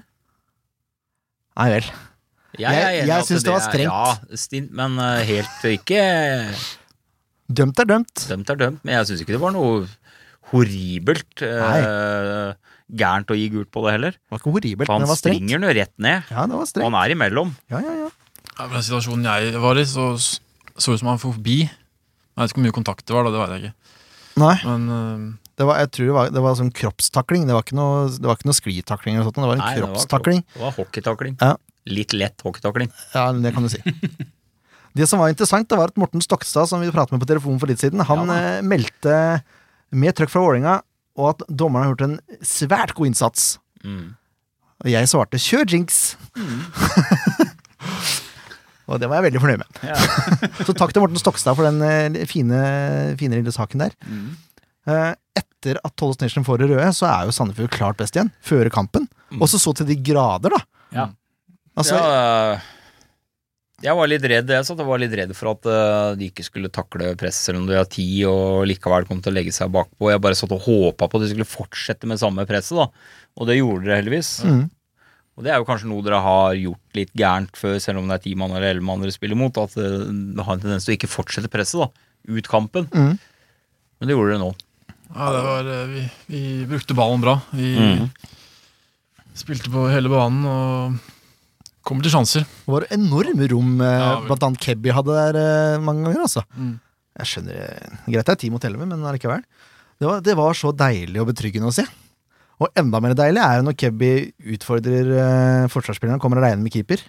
[1.60, 1.92] Nei vel.
[2.56, 3.92] Jeg- jeg, jeg syns det var er- strengt.
[3.92, 6.02] Ja, stint, men uh, helt ikke
[7.52, 8.24] Dømt er dømt.
[8.32, 9.84] Dømt er dømt, men jeg syns ikke det var noe
[10.50, 12.56] horribelt uh,
[12.92, 14.12] gærent å gi gult på det heller.
[14.18, 15.40] Det var ikke horribelt, men han det var strengt.
[15.42, 16.86] springer den jo rett ned, Ja, det var og strengt.
[16.92, 17.56] han er imellom.
[17.72, 18.10] Ja, ja, ja.
[18.56, 20.12] Ja, men situasjonen jeg var i, så
[20.76, 21.58] så ut som han får forbi.
[21.66, 23.76] Jeg vet ikke hvor mye kontakt det var, da, det vet jeg ikke.
[24.36, 27.46] Nei, Men Uh, det var, jeg tror det var, det var sånn kroppstakling.
[27.48, 29.38] Det var ikke noe, det var ikke noe sklitakling eller sånt.
[29.40, 30.42] Det var en Nei, det var kroppstakling.
[30.52, 31.38] Det var hockeytakling.
[31.40, 31.54] Ja.
[31.88, 32.92] Litt lett hockeytakling.
[33.14, 33.80] Ja, det kan du si.
[34.96, 37.60] Det som var interessant, det var at Morten Stokstad, som vi pratet med på telefonen
[37.60, 39.16] for litt siden, han ja, meldte
[39.92, 40.78] med trøkk fra Vålerenga,
[41.16, 43.56] og at dommeren har gjort en svært god innsats.
[43.86, 44.16] Mm.
[44.84, 46.00] Og jeg svarte 'kjør jinx'.
[48.90, 49.70] og det var jeg veldig fornøyd med.
[50.68, 52.60] Så takk til Morten Stokstad for den eh, fine,
[53.20, 53.96] fine lille saken der.
[54.06, 54.36] Mm.
[55.36, 58.30] etter at Tollos Nation får det røde, så er jo Sandefjord klart best igjen.
[58.46, 59.08] Før kampen.
[59.42, 60.60] Også så til de grader, da.
[60.94, 61.08] Ja.
[61.76, 62.60] Altså, ja,
[63.86, 66.46] jeg var litt redd jeg satt og var litt redd for at eh, de ikke
[66.48, 69.74] skulle takle press selv om de har tid og likevel kom til å legge seg
[69.74, 70.10] bakpå.
[70.12, 72.90] Jeg bare satt og håpa på at de skulle fortsette med samme presset, da.
[73.38, 74.40] Og det gjorde dere heldigvis.
[74.46, 74.66] mm.
[75.36, 78.16] Og det er jo kanskje noe dere har gjort litt gærent før, selv om det
[78.16, 80.88] er ti mann eller elleve mann dere spiller mot, at eh, det har en tendens
[80.88, 81.90] til å ikke fortsette presset, da.
[82.32, 82.88] Ut kampen.
[82.96, 83.18] Mm.
[84.00, 84.54] Men det gjorde dere nå.
[85.10, 87.36] Ja, det var, eh, vi, vi brukte ballen bra.
[87.52, 88.08] Vi mm.
[89.36, 91.15] spilte på hele banen og
[91.86, 92.46] kommer til sjanser.
[92.66, 96.26] Det var enorme rom eh, Ja, blant annet Kebby hadde der eh, mange ganger.
[96.28, 96.74] altså Mm.
[97.16, 99.44] Jeg skjønner eh, Greit det er ti mot elleve, men allikevel.
[100.02, 101.86] Det var, det var så deilig og betryggende å se.
[102.60, 104.10] Og enda mer deilig er det når Kebby
[104.56, 107.00] utfordrer eh, forsvarsspilleren, kommer aleine med keeper.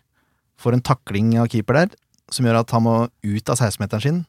[0.62, 1.90] Får en takling av keeper der,
[2.32, 4.22] som gjør at han må ut av 16-meteren sin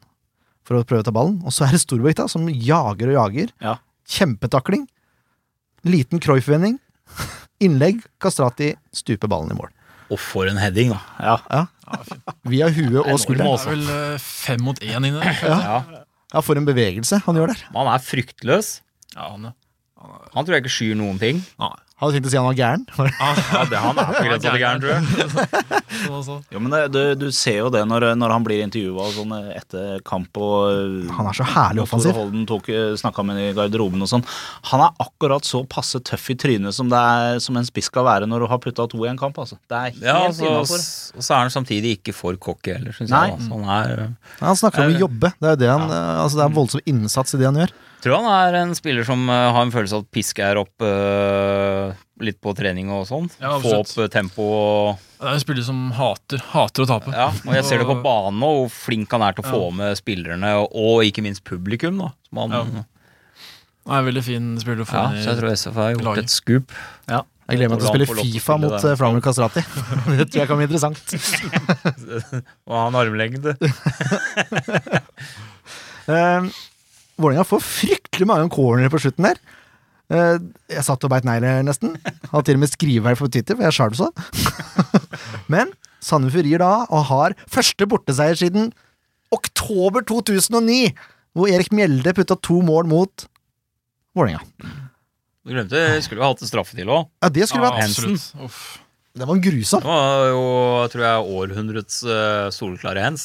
[0.67, 1.37] for å prøve å ta ballen.
[1.47, 3.53] Og så er det Storbekk, da, som jager og jager.
[3.63, 3.77] Ja.
[4.09, 4.83] Kjempetakling.
[5.87, 6.77] Liten Cruyff-vending.
[7.65, 8.01] Innlegg.
[8.21, 9.69] Kastrati stuper ballen i mål.
[10.13, 10.99] Og for en heading, da.
[11.51, 11.63] Ja.
[12.47, 13.55] Via huet og skulderen.
[13.57, 15.41] Det er vel eh, fem mot én inni der.
[15.43, 15.79] Ja.
[16.33, 17.61] Ja, for en bevegelse han gjør der.
[17.75, 18.71] Han er fryktløs.
[19.15, 19.53] Ja, han, er.
[20.33, 21.39] Han tror jeg ikke skyr noen ting.
[21.61, 21.73] Nei.
[21.97, 22.83] Hadde tenkt å si han var gæren.
[23.17, 25.03] Ja, det Han er på grensa til gæren, tror jeg.
[26.03, 26.35] Sånn altså.
[26.53, 30.03] Jo, men det, du, du ser jo det når, når han blir intervjua sånn etter
[30.05, 32.13] kamp og Han er så herlig offensiv.
[32.13, 32.69] Holden tok,
[33.01, 34.25] snakka med ham i garderoben og sånn.
[34.69, 38.05] Han er akkurat så passe tøff i trynet som, det er, som en spiss skal
[38.05, 39.39] være når du har putta to i en kamp.
[39.41, 39.57] Altså.
[39.65, 40.85] Det er helt Ja, altså, innafor.
[41.17, 43.33] og så er han samtidig ikke for cocky heller, syns jeg.
[43.39, 44.05] Altså, han er,
[44.43, 45.33] Han snakker om å Eh, jobbe.
[45.41, 46.03] Det er det han ja.
[46.27, 47.73] Altså det er voldsom innsats i det han gjør.
[48.03, 50.85] Tror han er en spiller som eh, har en følelse av at pisk er opp
[50.85, 53.29] uh, litt på trening og sånn.
[53.41, 57.15] Ja, Få opp eh, tempo og Det er en spiller som hater, hater å tape.
[57.15, 59.63] Ja, og jeg ser det på banen nå, hvor flink han er til å få
[59.75, 61.97] med spillerne, og, ikke minst publikum.
[62.03, 62.85] da som han, Ja.
[63.87, 65.77] Det er en veldig fin spiller å få ja, inn i Så jeg tror SF
[65.79, 66.25] har gjort laget.
[66.25, 66.73] et scoop.
[67.47, 69.61] Jeg gleder meg til å spille Fifa mot uh, Flamur Kastrati.
[70.19, 71.13] det tror jeg kan bli interessant.
[72.67, 73.55] Og han armlengde.
[76.03, 76.51] Uh,
[77.17, 79.39] Vålerenga får fryktelig mange cornere på slutten der.
[80.13, 80.37] Eh,
[80.71, 81.97] jeg satt og beit negler, nesten.
[82.31, 84.13] Hadde til og med skrivevei på Twitter, for jeg er sånn.
[85.53, 88.69] Men Sandefjord rir da, og har første borteseier siden
[89.33, 90.93] oktober 2009,
[91.35, 93.27] hvor Erik Mjelde putta to mål mot
[94.17, 94.41] Vålerenga.
[95.47, 97.07] Du glemte, skulle vi hatt en straffe til òg.
[97.23, 98.83] Ja, det skulle Ja, vært hensen absolutt.
[99.17, 99.81] Det var grusom.
[99.81, 100.41] Det var jo,
[100.93, 103.23] tror jeg, århundrets uh, solklare hens.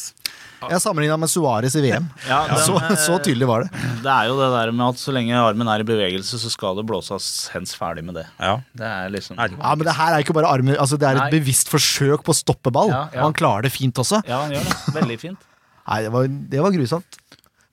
[0.71, 2.07] Jeg sammenligna med Suárez i VM.
[2.29, 3.83] Ja, den, Så, eh, så tydelig var det.
[4.05, 6.79] Det er jo det der med at så lenge armen er i bevegelse, så skal
[6.79, 8.27] det blåses hens ferdig med det.
[8.39, 8.55] Ja.
[8.79, 11.27] Det er liksom Ja, men det her er ikke bare armen altså det er et
[11.27, 11.33] Nei.
[11.35, 12.93] bevisst forsøk på å stoppe ball.
[12.93, 13.21] Ja, ja.
[13.21, 14.23] Og han klarer det fint også.
[14.29, 14.79] Ja, han gjør det.
[15.01, 15.49] Veldig fint.
[15.91, 17.21] Nei, det var, det var grusomt.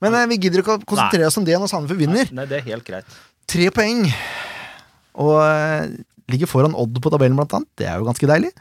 [0.00, 2.30] Men eh, vi gidder ikke å konsentrere oss om det når Sandefjord vinner.
[2.34, 3.18] Nei, det er helt greit.
[3.50, 4.06] Tre poeng.
[5.20, 5.90] Og eh,
[6.30, 7.70] ligger foran Odd på tabellen, blant annet.
[7.78, 8.52] Det er jo ganske deilig.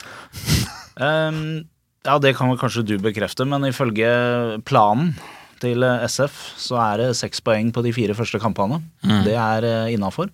[0.99, 1.61] Ehm,
[2.09, 4.09] ja, det kan vel kanskje du bekrefte, men ifølge
[4.67, 5.13] planen
[5.61, 8.81] til eh, SF så er det seks poeng på de fire første kampene.
[9.03, 9.21] Mm.
[9.27, 10.31] Det er uh, innafor.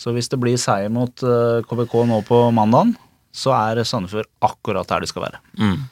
[0.00, 2.94] Så hvis det blir seier mot eh, KBK nå på mandagen,
[3.34, 5.40] så er Sandefjord akkurat der de skal være.
[5.58, 5.86] Mm.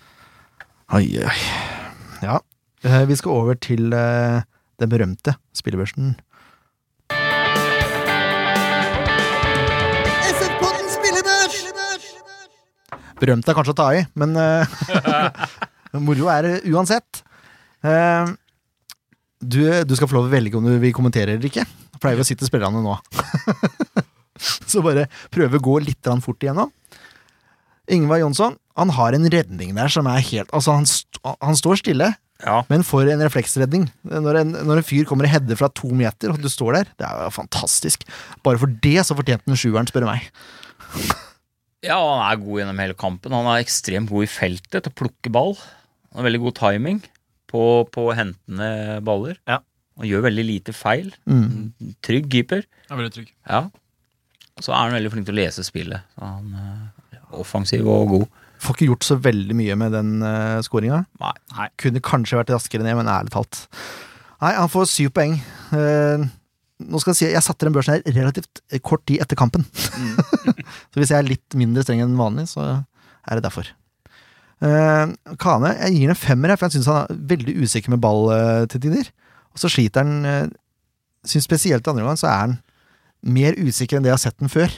[0.98, 1.36] Oi, oi.
[2.22, 2.40] Ja.
[2.84, 4.42] eh, vi skal over til eh,
[4.82, 6.16] den berømte spillebørsen.
[13.22, 14.72] Berømt er kanskje å ta i, men eh,
[16.06, 17.22] moro er det uansett.
[17.82, 18.34] Uh,
[19.42, 21.66] du, du skal få lov å velge om du vil kommentere eller ikke.
[22.02, 22.96] Pleier vi å si til spillerne nå.
[24.70, 26.70] Så bare prøve å gå litt fort igjennom.
[27.92, 31.82] Ingvar Jonsson han har en redning der som er helt Altså, han, st han står
[31.82, 32.62] stille, Ja.
[32.70, 33.90] men for en refleksredning.
[34.02, 36.94] Når en, når en fyr kommer og header fra to meter, og du står der,
[36.98, 38.06] det er jo fantastisk.
[38.42, 40.30] Bare for det så fortjente han sjueren, spør du meg.
[41.82, 43.34] Ja, han er god gjennom hele kampen.
[43.34, 45.56] Han er ekstremt god i feltet til å plukke ball.
[46.12, 47.02] Han har veldig god timing
[47.50, 49.38] på, på hentende baller.
[49.50, 49.60] Ja.
[50.00, 51.10] Han gjør veldig lite feil.
[51.28, 51.72] Mm.
[52.04, 52.64] Trygg keeper.
[52.88, 53.32] Ja, veldig trygg.
[53.48, 53.66] Ja.
[54.52, 56.06] Og så er han veldig flink til å lese spillet.
[56.14, 58.40] Så han eh, er offensiv og god.
[58.62, 61.00] Får ikke gjort så veldig mye med den uh, skåringa.
[61.18, 61.66] Nei.
[61.82, 63.64] Kunne kanskje vært raskere ned, men ærlig talt.
[64.42, 65.34] Nei, han får syv poeng.
[65.74, 66.24] Eh,
[66.82, 69.64] nå skal Jeg si, jeg satte den børsen her relativt kort tid etter kampen.
[70.90, 73.68] så hvis jeg er litt mindre streng enn vanlig, så er det derfor.
[74.62, 75.10] Uh,
[75.42, 78.28] Kane, jeg gir den en femmer, for jeg syns han er veldig usikker med ball
[78.30, 79.10] uh, til tider.
[79.52, 80.58] Og så sliter han uh,
[81.22, 82.54] Syns spesielt andre gang så er han
[83.22, 84.72] mer usikker enn det jeg har sett den før.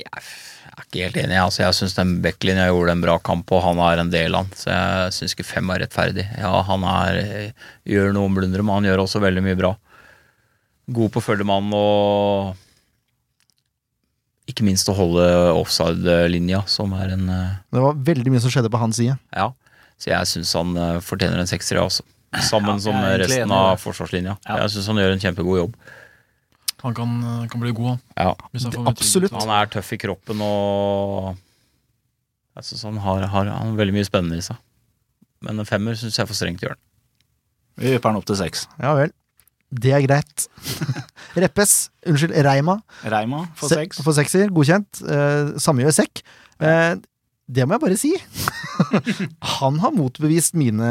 [0.00, 0.22] Jeg er
[0.92, 1.38] ikke helt enig.
[1.40, 4.44] Altså, jeg syns den backlinja gjorde en bra kamp, og han er en del av
[4.48, 4.58] den.
[4.60, 6.26] Så jeg syns ikke fem er rettferdig.
[6.38, 9.72] Ja, han er, eh, gjør noen blundere, men han gjør også veldig mye bra.
[10.92, 12.52] God på følgemann og
[14.50, 15.24] ikke minst å holde
[15.56, 19.16] offside-linja, som er en eh, Det var veldig mye som skjedde på hans side.
[19.32, 19.52] Ja.
[20.02, 22.04] Så jeg syns han eh, fortjener en sekser, jeg også.
[22.48, 24.38] Sammen Ja, som resten enig av forsvarslinja.
[24.48, 24.62] Ja.
[24.64, 25.74] Jeg syns han gjør en kjempegod jobb.
[26.82, 27.12] Han kan,
[27.50, 28.00] kan bli god.
[28.18, 28.32] Ja.
[28.50, 29.34] Hvis han får Absolutt.
[29.38, 31.32] Han er tøff i kroppen og
[32.58, 34.58] altså, han har, har, han har veldig mye spennende i seg.
[35.42, 36.82] Men en femmer syns jeg er for strengt, i hjørnet.
[37.80, 38.66] Vi vipper den opp til seks.
[38.82, 39.14] Ja vel.
[39.72, 40.44] Det er greit.
[41.42, 41.72] Reppes,
[42.06, 42.74] unnskyld, Reima.
[43.08, 44.02] Reima for Se- seks.
[44.04, 45.00] For sekser, godkjent.
[45.06, 46.20] Eh, samme gjør Sekk.
[46.60, 46.92] Eh,
[47.52, 48.10] det må jeg bare si.
[49.58, 50.90] han har motbevist mine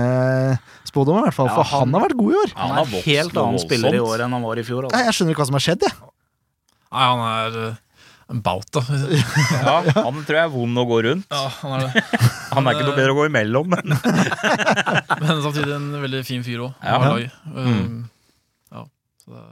[0.87, 1.49] spådommer, i hvert fall.
[1.49, 2.51] Ja, For han, han- har vært god i år.
[2.59, 4.85] Han er en helt annen spiller i år enn han var i fjor.
[4.85, 5.05] Nei, Altså.
[5.09, 5.95] jeg skjønner ikke hva som har skjedd, jeg.
[6.91, 7.79] Nei, han er eh,
[8.35, 8.83] en bauta.
[9.65, 11.27] Ja, han tror jeg er vond å gå rundt.
[11.31, 12.05] Ja, han er det.
[12.51, 13.93] Han er ikke noe bedre å gå imellom, men
[15.21, 16.73] Men samtidig en veldig fin fyr òg.
[16.83, 16.97] Ja.
[17.47, 18.09] Um,
[18.75, 18.81] ja,
[19.23, 19.43] så det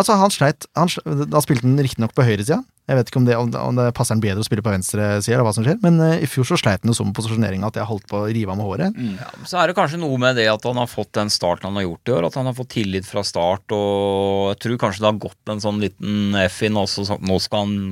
[0.00, 0.66] Altså, han sleit.
[0.78, 2.62] Han, sleit da spilte han riktignok på høyresida.
[2.90, 4.72] Jeg vet ikke om det, om, det- om det passer han bedre å spille på
[4.72, 7.16] venstresida, eller hva som skjer, men uh, i fjor så sleit han jo sånn med
[7.20, 8.96] posisjoneringa at jeg holdt på å rive av med håret.
[8.98, 9.12] Mm.
[9.46, 11.86] så er det kanskje noe med det at han har fått den starten han har
[11.86, 12.26] gjort i år.
[12.26, 15.62] At han har fått tillit fra start, og jeg tror kanskje det har gått en
[15.62, 17.06] sånn liten F inn også.
[17.12, 17.38] sånn, Nå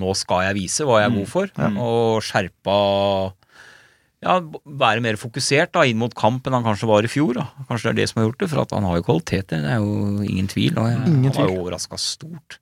[0.03, 2.79] nå skal jeg vise hva jeg er god for, og skjerpa
[4.25, 7.37] ja, være mer fokusert da, inn mot kamp enn han kanskje var i fjor.
[7.39, 7.45] Da.
[7.69, 9.63] Kanskje det er det som har gjort det, for at han har jo kvaliteter.
[9.63, 10.75] Det er jo ingen tvil.
[10.75, 12.59] Og jeg, Ingen han var jo overraska stort.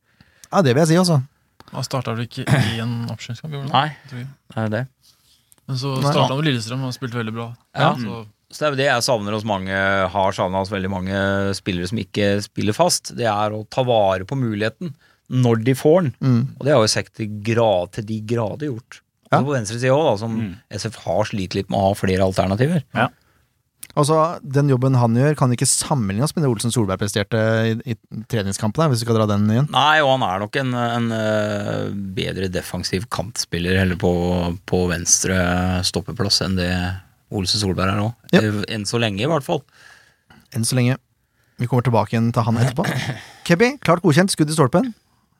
[0.51, 1.23] Ja, det vil jeg si, altså.
[1.73, 3.57] Han starta vel ikke i en oppkjøringskamp?
[3.57, 3.73] gjorde?
[3.73, 4.27] Nei, det
[4.63, 4.85] er det.
[5.67, 7.49] Men så starta han med Lillestrøm og spilte veldig bra.
[7.75, 7.91] Ja.
[7.99, 8.21] Så,
[8.53, 9.81] Så det er jo det jeg savner hos mange,
[10.13, 11.23] har savna hos veldig mange
[11.59, 13.17] spillere som ikke spiller fast.
[13.19, 14.93] Det er å ta vare på muligheten
[15.33, 16.13] når de får den.
[16.23, 16.43] Mm.
[16.55, 19.01] Og det har jo Sekk til, grad, til de grader gjort.
[19.33, 19.41] Ja.
[19.43, 20.51] På venstre side òg, da, som Mm.
[20.71, 22.85] SF har slitt litt med å ha flere alternativer.
[23.97, 27.39] Altså, Den jobben han gjør, kan ikke sammenlignes med det Olsen Solberg presterte
[27.71, 27.95] i, i
[28.29, 29.69] treningskampene, hvis vi skal dra den igjen.
[29.73, 34.11] Nei, og han er nok en, en øh, bedre defensiv kantspiller heller på,
[34.69, 35.39] på venstre
[35.89, 36.69] stoppeplass enn det
[37.33, 38.11] Olsen Solberg er nå.
[38.37, 38.43] Ja.
[38.45, 39.63] Eh, Enn så lenge, i hvert fall.
[40.55, 40.99] Enn så lenge.
[41.57, 42.85] Vi kommer tilbake igjen til han etterpå.
[43.49, 44.93] Kebby, klart godkjent, skudd i stolpen.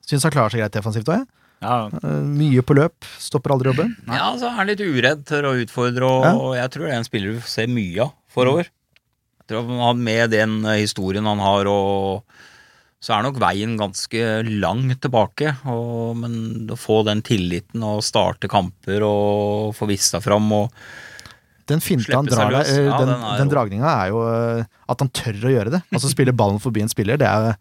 [0.07, 1.29] Syns han klarer seg greit defensivt òg, jeg.
[1.61, 3.95] Ja, Eh, Mye på løp, stopper aldri jobben.
[4.07, 6.33] Ja, så er han litt uredd, tør å utfordre, og, Ja.
[6.37, 8.67] og jeg tror det er en spiller du ser mye av forover.
[9.39, 12.23] Jeg tror han Med den eh, historien han har, og
[13.01, 14.21] så er nok veien ganske
[14.59, 15.55] lang tilbake.
[15.65, 20.71] Og, men å få den tilliten og starte kamper og få vist seg fram og
[21.67, 24.21] Den finta han drar der, eh, Ja, den, den er den jo- dragninga er jo
[24.87, 25.81] at han tør å gjøre det.
[25.91, 27.57] Altså spille ballen forbi en spiller, det er,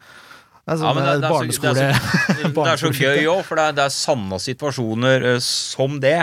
[0.66, 2.90] det er sånn men eh, det, er så, barneskole det, er så, det er så
[2.90, 6.16] gøy òg, for det er, det er sanne situasjoner eh, som det.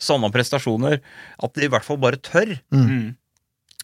[0.00, 1.02] Sanne prestasjoner.
[1.44, 2.54] At de i hvert fall bare tør.
[2.72, 3.12] Mm.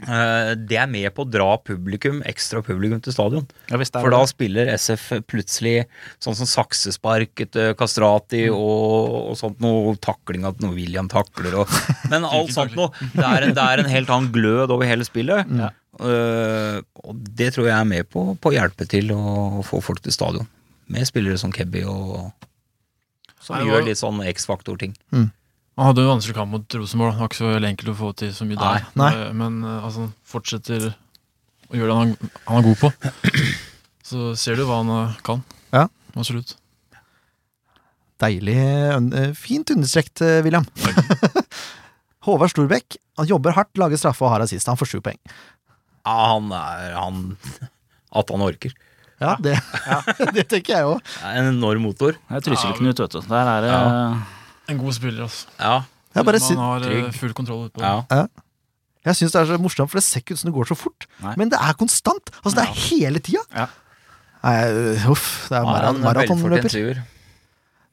[0.00, 3.46] Eh, det er med på å dra publikum, ekstra publikum til stadion.
[3.68, 5.84] Ja, For da spiller SF plutselig
[6.22, 8.56] sånn som saksespark etter Kastrati Mm.
[8.56, 11.68] og, og sånt noe takling at noe William takler og
[12.12, 12.88] Men alt sånt noe.
[13.12, 15.44] Det er, en, det er en helt annen glød over hele spillet.
[15.60, 15.70] Ja.
[16.00, 20.00] Uh, og det tror jeg er med på, på å hjelpe til å få folk
[20.04, 20.48] til stadion.
[20.90, 22.30] Med spillere som Kebby og
[23.40, 24.94] som Nei, gjør litt sånn X-faktor-ting.
[25.80, 27.14] Han hadde jo en vanskelig kamp mot Rosenborg.
[27.14, 28.82] Det var ikke så veldig enkelt å få til så mye der.
[29.00, 29.10] Nei.
[29.16, 32.90] Eh, Men eh, altså, han fortsetter å gjøre det han, han er god på.
[34.10, 35.40] Så ser du hva han eh, kan.
[35.72, 35.86] Ja.
[36.12, 36.52] Absolutt.
[38.20, 38.58] Deilig.
[39.40, 40.66] Fint understrekt, William.
[42.28, 44.68] Håvard Storbekk han jobber hardt, lager straffe og har assist.
[44.68, 45.16] Han får sju poeng.
[46.04, 47.22] Ja, han er han
[48.20, 48.72] At han orker.
[49.20, 49.54] Ja, det,
[50.36, 51.14] det tenker jeg òg.
[51.28, 52.20] En enorm motor.
[52.28, 53.24] Det er Trysil-Knut, vet du.
[53.28, 53.72] Der er det
[54.70, 55.50] En god spiller, altså.
[55.58, 55.80] Ja.
[56.14, 57.12] Man har eh, trygg.
[57.18, 57.82] full kontroll utpå.
[57.82, 58.24] ja.
[59.06, 60.76] jeg syns det er så morsomt, for det ser ikke ut som det går så
[60.78, 61.06] fort.
[61.22, 61.36] Nei.
[61.40, 62.32] Men det er konstant.
[62.42, 63.44] Altså, det er hele tida.
[63.54, 63.68] Ja.
[64.40, 65.26] Nei, øh, uff.
[65.48, 67.02] Det er Mar er maratonløper.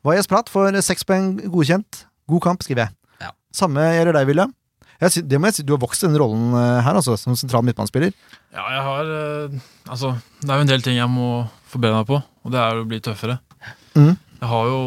[0.08, 2.06] Vajes Prat får seks poeng godkjent.
[2.28, 2.96] God kamp, skriver jeg.
[3.24, 3.34] Ja.
[3.56, 4.54] Samme gjelder deg, William.
[4.98, 7.36] Jeg det må jeg si, Du har vokst i den rollen eh, her, altså, som
[7.38, 8.16] sentral midtbanespiller.
[8.56, 12.10] Ja, jeg har eh, Altså, det er jo en del ting jeg må forbedre meg
[12.10, 13.38] på, og det er å bli tøffere.
[13.94, 14.16] Mm.
[14.42, 14.80] Jeg har jo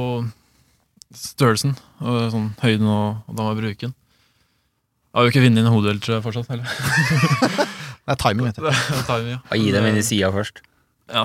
[1.16, 3.94] størrelsen, og sånn høyden og, og da må jeg bruke den.
[5.10, 6.50] Jeg har jo ikke vunnet en tror jeg, fortsatt.
[6.52, 6.66] Heller.
[8.10, 8.62] Det er timing, vet du.
[8.66, 9.40] Det er timing, ja.
[9.58, 10.62] Gi dem inn i sida først.
[11.10, 11.24] Ja.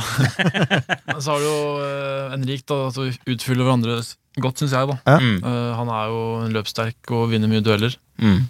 [1.12, 4.00] Men så har du jo uh, Henrik, da, altså utfyller hverandre
[4.42, 4.90] godt, syns jeg.
[4.90, 4.98] da.
[5.06, 5.18] Ja.
[5.22, 5.38] Mm.
[5.40, 7.96] Eh, han er jo en løpssterk og vinner mye dueller.
[8.20, 8.46] Mm.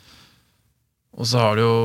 [1.16, 1.76] Og så har du jo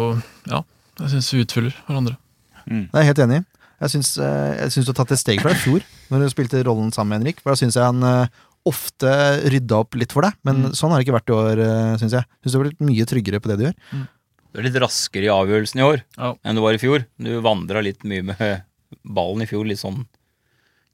[0.48, 0.62] Ja,
[1.02, 2.16] jeg syns vi utfyller hverandre.
[2.64, 3.44] Det er jeg helt enig i.
[3.80, 6.90] Jeg syns, eh, du har tatt et steg fra i fjor, når du spilte rollen
[6.92, 7.40] sammen med Henrik.
[7.40, 9.10] For da syns jeg han eh, ofte
[9.50, 10.72] rydda opp litt for deg, men Mm.
[10.76, 12.24] sånn har det ikke vært i år, uh, syns jeg.
[12.44, 14.06] Syns du har blitt mye tryggere på det du gjør.
[14.52, 16.34] Du er litt raskere i avgjørelsen i år Ja.
[16.44, 17.06] enn du var i fjor.
[17.18, 18.62] Du vandra litt mye med
[19.06, 19.64] ballen i fjor.
[19.66, 20.06] Litt sånn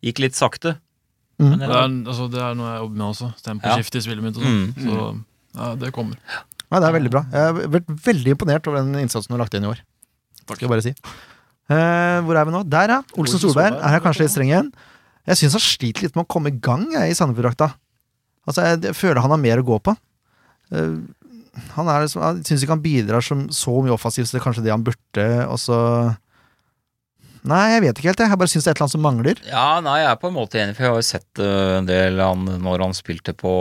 [0.05, 0.77] Gikk litt sakte.
[1.41, 1.51] Mm.
[1.51, 3.29] Men Det det er, altså, det er noe jeg jobber med også.
[3.43, 4.37] Temposkift i spillet mitt.
[4.37, 4.75] og Mm.
[4.75, 4.85] sånn.
[4.85, 5.25] Så
[5.57, 6.17] ja, det kommer.
[6.71, 7.23] Ja, det er veldig bra.
[7.33, 9.79] Jeg har vært veldig imponert over den innsatsen du har lagt inn i år.
[10.47, 10.91] Skal jeg bare si.
[11.69, 12.63] Eh, hvor er vi nå?
[12.69, 13.03] Der, ja.
[13.19, 13.75] Olsen Solberg.
[13.83, 14.73] er her kanskje litt streng igjen.
[15.27, 17.73] Jeg syns han sliter litt med å komme i gang jeg, i Sandefjord-drakta.
[18.47, 19.97] Altså, jeg, jeg føler han har mer å gå på.
[20.71, 21.03] Uh,
[21.75, 24.65] han er liksom, jeg syns ikke han bidrar som så mye offensivt som det kanskje
[24.67, 25.81] det han burde, og så
[27.47, 28.21] Nei, jeg vet ikke helt.
[28.25, 29.41] Jeg, jeg bare syns det er et eller annet som mangler.
[29.47, 31.87] Ja, nei, jeg er på en måte enig, for jeg har jo sett eh, en
[31.87, 33.53] del han, når han spilte på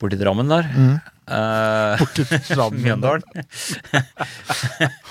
[0.00, 0.70] Borti Drammen der.
[0.72, 0.94] Mm.
[1.28, 3.28] Eh, Mjøndalen.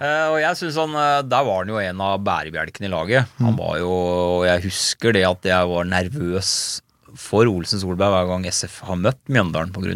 [0.00, 3.28] Eh, og jeg synes han eh, Der var han jo en av bærebjelkene i laget.
[3.38, 3.46] Mm.
[3.50, 6.80] Han var jo og Jeg husker det at jeg var nervøs
[7.14, 9.92] for Olsen Solberg hver gang SF har møtt Mjøndalen pga.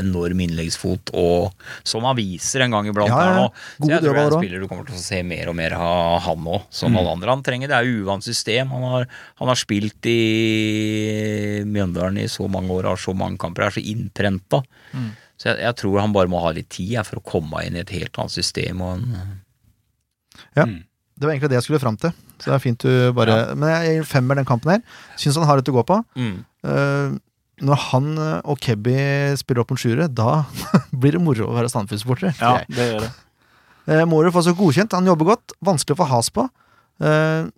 [0.00, 1.52] enorm innleggsfot, og
[1.86, 3.44] som han viser en gang iblant Ja, ja.
[3.78, 5.54] Så God jeg tror det er en spiller du kommer til å se mer og
[5.54, 6.98] mer av han òg, som Mm.
[6.98, 7.30] alle andre.
[7.30, 8.74] Han trenger det er uvant system.
[8.74, 9.06] Han har,
[9.38, 13.84] han har spilt i Mjøndalen i så mange år, har så mange kamper, er så
[13.84, 14.62] innprenta.
[14.92, 15.10] Mm.
[15.42, 17.82] Så jeg, jeg tror han bare må ha litt tid for å komme inn i
[17.82, 18.82] et helt annet system.
[18.86, 20.76] Og en,
[21.18, 22.14] Det var egentlig det jeg skulle fram til.
[22.38, 24.80] Så det er fint du bare Men jeg gir femmer den kampen her.
[25.20, 26.00] Syns han har litt å gå på.
[26.18, 26.40] mm.
[26.62, 27.18] Uh,
[27.62, 28.94] når han og Kebby
[29.38, 30.44] spiller opp mot sjuere, da
[31.02, 32.32] blir det moro å være Sandefjord-supporter.
[32.40, 33.10] Ja, det gjør det.
[33.86, 34.96] Uh, Mårud får så godkjent.
[34.98, 35.54] Han jobber godt.
[35.62, 36.46] Vanskelig å få has på.
[37.02, 37.50] Eh,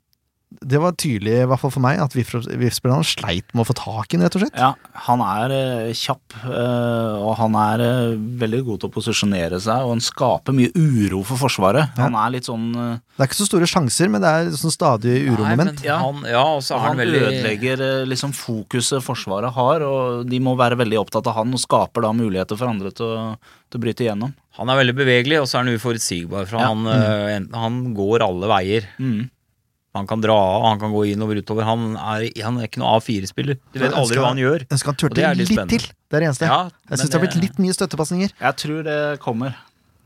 [0.60, 4.12] det var tydelig, i hvert fall for meg, at VIF-spillerne sleit med å få tak
[4.12, 4.58] i den, rett og slett.
[4.58, 4.70] Ja,
[5.06, 8.14] han er eh, kjapp, eh, og han er eh,
[8.44, 11.96] veldig god til å posisjonere seg, og han skaper mye uro for Forsvaret.
[11.96, 12.06] Ja.
[12.06, 14.74] Han er litt sånn eh, Det er ikke så store sjanser, men det er sånn
[14.74, 15.82] stadig uromoment.
[15.86, 20.40] Ja, han, ja, er Han han veldig ødelegger eh, liksom fokuset Forsvaret har, og de
[20.44, 23.28] må være veldig opptatt av han, og skaper da muligheter for andre til å,
[23.70, 24.34] til å bryte igjennom.
[24.54, 26.46] Han er veldig bevegelig, og så er han uforutsigbar.
[26.46, 26.68] For Ja.
[26.70, 27.48] han, mm.
[27.58, 28.86] han går alle veier.
[29.02, 29.24] Mm.
[29.94, 31.66] Han kan dra av, han kan gå innover utover.
[31.68, 33.61] Han er, han er ikke noe A4-spiller.
[33.74, 34.64] Du vet aldri hva han gjør.
[34.66, 35.85] Jeg skal han det turte litt litt til.
[35.87, 36.48] Det er det eneste.
[36.50, 36.59] Ja,
[36.90, 38.35] jeg syns det har blitt litt mye støttepasninger.
[38.40, 39.54] Jeg tror det kommer.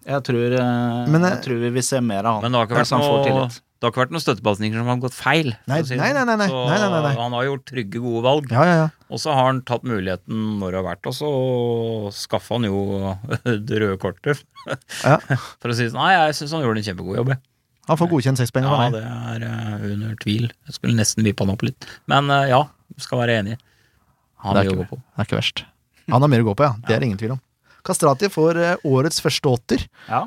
[0.09, 2.45] Jeg tror, eh, Men, eh, jeg tror vi vil se mer av han.
[2.45, 3.49] Men det har ikke vært hvis han får noe
[3.79, 5.53] det har ikke vært noen støttepasninger som har gått feil.
[5.71, 6.17] Nei, si nei, sånn.
[6.19, 6.47] nei, nei, nei.
[6.51, 8.49] Nei, nei, nei, han har gjort trygge, gode valg.
[8.51, 8.89] Ja, ja, ja.
[9.07, 11.29] Og så har han tatt muligheten når det har vært, og så
[12.11, 12.81] skaffa han jo
[13.69, 14.43] det røde kortet.
[15.05, 15.21] Ja.
[15.63, 16.01] For å si sånn.
[16.01, 17.31] Nei, jeg syns han gjorde en kjempegod jobb.
[17.37, 17.41] jeg.
[17.89, 18.93] Han får godkjent seks poeng Ja, meg.
[18.93, 20.51] det er eh, under tvil.
[20.69, 21.87] Jeg skulle nesten vippa han opp litt.
[22.11, 22.63] Men eh, ja,
[23.01, 23.57] skal være enig.
[24.45, 25.03] Han Det er vil ikke- jobbe på.
[25.03, 25.65] Det er ikke verst.
[26.09, 26.75] Han har mer å gå på, ja.
[26.87, 27.41] Det er det ingen tvil om.
[27.85, 29.89] Kastrati får eh, årets første åtter.
[30.09, 30.27] Ja.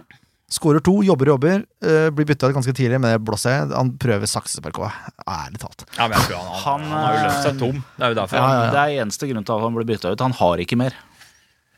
[0.51, 1.61] Skårer to, jobber og jobber.
[1.79, 3.69] Uh, blir bytta ut ganske tidlig, men det blåser jeg.
[3.71, 4.91] Han prøver saksespark òg,
[5.23, 5.85] ærlig talt.
[5.95, 7.77] Ja, men jeg tror han, han, Han, han har jo løpt seg tom.
[7.95, 8.35] Det er jo derfor.
[8.35, 8.71] Ja, ja, ja.
[8.75, 10.19] Det er eneste grunn til at han ble bytta ut.
[10.25, 10.97] Han har ikke mer.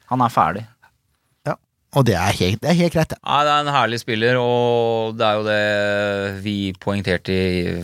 [0.09, 0.63] Han er ferdig.
[1.93, 3.19] Og det er helt, det er helt greit, det.
[3.21, 7.83] Nei, det er en herlig spiller, og det er jo det vi poengterte i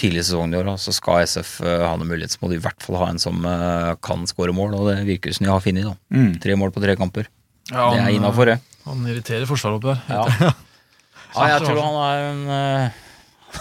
[0.00, 0.68] tidlig sesong i år.
[0.80, 3.22] Så skal SF eh, ha noen mulighet, så må de i hvert fall ha en
[3.22, 5.96] som eh, kan skåre mål, og det virker som de har funnet.
[6.12, 6.34] Mm.
[6.44, 7.30] Tre mål på tre kamper.
[7.70, 8.58] Ja, Det er han, innafor, det.
[8.84, 10.04] Han irriterer forsvaret oppi der.
[10.12, 10.52] Ja.
[11.38, 13.00] ja, jeg tror han er en eh,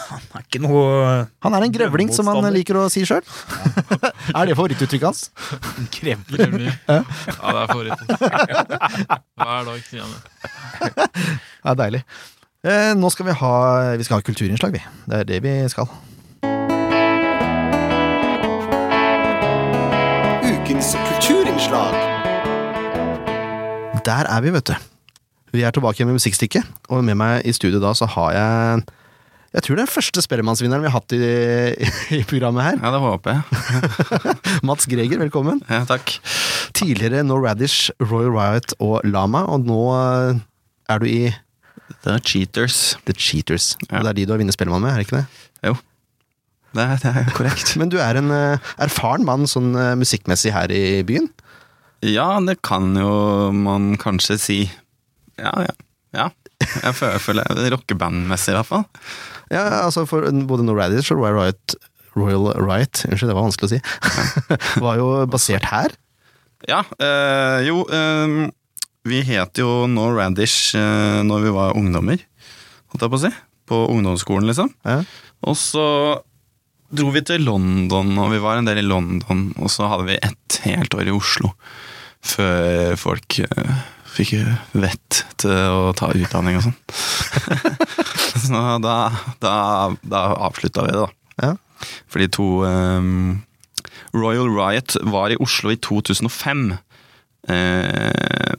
[0.10, 0.84] Han er ikke noe
[1.46, 3.24] Han er en grevling, som han liker å si sjøl.
[4.38, 5.26] er det favorittuttrykket hans?
[5.94, 6.70] Grevling.
[6.88, 8.08] Ja, det er favoritten.
[9.44, 11.10] Hver dag sier han det.
[11.72, 12.04] er deilig.
[12.64, 13.54] Eh, nå skal vi ha
[14.00, 14.84] Vi skal ha kulturinnslag, vi.
[15.12, 15.90] Det er det vi skal.
[20.44, 21.94] Ukens kulturinnslag.
[24.04, 24.76] Der er vi, vet du.
[25.54, 28.84] Vi er tilbake med musikkstykket, og med meg i studio da så har jeg
[29.54, 31.20] Jeg tror det er første Spellemannsvinneren vi har hatt i,
[32.18, 32.80] i programmet her.
[32.82, 34.38] Ja, det håper jeg.
[34.68, 35.60] Mats Greger, velkommen.
[35.70, 36.16] Ja, takk.
[36.74, 40.39] Tidligere No Radish, Royal Riot og Lama, og nå eh,
[40.89, 42.96] er du i er cheaters.
[43.06, 43.76] The Cheaters.
[43.92, 44.00] Ja.
[44.00, 45.26] Og det er de du har vunnet Spellemann med, er det ikke det?
[45.70, 45.76] Jo.
[46.74, 47.76] Det er, det er korrekt.
[47.80, 51.30] Men du er en eh, erfaren mann sånn eh, musikkmessig her i byen.
[52.04, 54.58] Ja, det kan jo man kanskje si.
[55.38, 55.78] Ja, ja.
[56.18, 56.28] ja.
[56.63, 58.89] Jeg føler, jeg føler rockebandmessig, i hvert fall.
[59.52, 61.76] Ja, altså for både No Radish og Royal Riot
[62.16, 63.80] Royal Riot, unnskyld, det var vanskelig å si,
[64.86, 65.96] var jo basert her.
[66.70, 68.36] Ja, Øh, jo øh,
[69.04, 72.22] Vi het jo No Radish øh, når vi var ungdommer,
[72.94, 73.32] holdt jeg på å si.
[73.68, 74.70] På ungdomsskolen, liksom.
[74.88, 75.02] Ja.
[75.44, 75.84] Og så
[76.94, 79.50] dro vi til London, og vi var en del i London.
[79.60, 81.52] Og så hadde vi ett helt år i Oslo
[82.24, 83.42] før folk
[84.13, 84.36] fikk
[84.78, 86.78] vett til å ta utdanning og sånn.
[88.43, 88.97] så da,
[89.43, 89.55] da,
[90.01, 91.09] da avslutta vi det, da.
[91.43, 91.53] Ja.
[92.14, 93.41] Fordi to um,
[94.16, 96.68] Royal Riot var i Oslo i 2005.
[97.51, 98.53] Eh,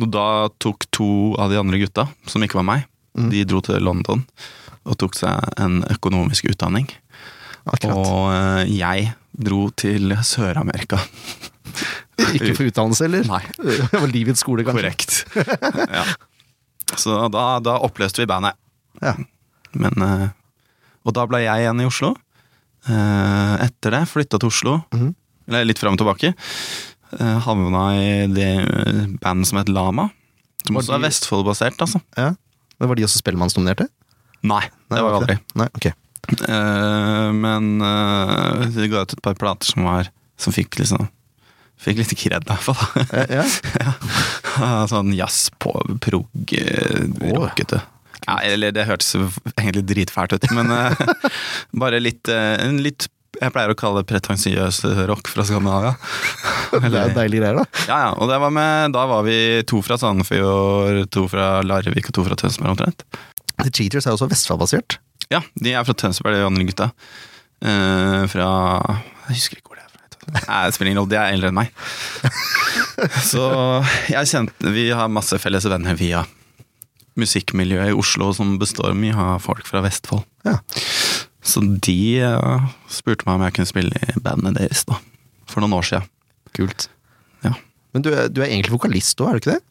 [0.00, 0.26] og da
[0.62, 1.08] tok to
[1.40, 3.30] av de andre gutta, som ikke var meg, Mm.
[3.32, 4.26] de dro til London
[4.84, 6.84] og tok seg en økonomisk utdanning.
[7.64, 7.96] Akkurat.
[7.96, 10.98] Og eh, jeg dro til Sør-Amerika.
[12.36, 13.26] Ikke for utdannelse, eller?
[13.28, 13.42] Nei.
[13.92, 14.82] Det var livets skole, kanskje.
[14.82, 15.16] Korrekt.
[15.92, 16.04] ja.
[16.96, 18.54] Så da, da oppløste vi bandet.
[19.02, 19.16] Ja.
[19.76, 20.28] Men, eh,
[21.04, 22.14] og da ble jeg igjen i Oslo.
[22.86, 25.10] Eh, Etter det flytta til Oslo, Mhm.
[25.48, 26.30] eller litt fram og tilbake.
[27.18, 28.48] Eh, Havna i det
[29.22, 30.08] bandet som het Lama.
[30.66, 32.00] Som Var også er de- Vestfold-basert, altså.
[32.16, 32.32] Ja.
[32.80, 33.88] Men var de også Spellemannsdominerte?
[34.46, 35.36] Nei, det var aldri.
[35.58, 35.86] Nei, ok.
[37.42, 40.08] Men uh, vi ga ut et par plater som var
[40.42, 41.06] Som fikk liksom
[41.82, 43.04] Fikk litt kred, i hvert fall.
[43.30, 43.44] ja.
[43.82, 44.86] ja.
[44.90, 47.04] Sånn jazz på prog, eh,
[47.36, 47.82] rockete.
[48.26, 49.12] Ja, eller det hørtes
[49.54, 51.04] egentlig dritfælt ut, men eh,
[51.82, 55.92] bare litt, eh, litt Jeg pleier å kalle det pretensiøs rock fra Skandinavia.
[56.76, 57.64] Det er deilige greier, da.
[57.86, 59.36] Ja, ja, og det var med, da var vi
[59.68, 63.04] to fra Sandefjord, to fra Larvik og to fra Tønsberg omtrent.
[63.60, 64.96] The Cheaters er også Vestfold-basert.
[65.32, 66.88] Ja, de er fra Tønsberg, de andre gutta.
[67.64, 68.48] Uh, fra
[69.28, 70.15] Jeg husker ikke hvor det er fra.
[70.26, 71.70] Nei, det spiller ingen rolle, de er eldre enn meg.
[73.30, 73.42] Så
[74.10, 76.24] jeg kjente Vi har masse felles venner via
[77.16, 80.26] musikkmiljøet i Oslo som består mye av folk fra Vestfold.
[80.44, 80.58] Ja.
[81.46, 84.98] Så de eh, spurte meg om jeg kunne spille i bandet deres da,
[85.48, 86.10] for noen år siden.
[86.58, 86.88] Kult.
[87.46, 87.54] Ja.
[87.96, 89.62] Men du, er- du er egentlig vokalist òg, er du ikke det?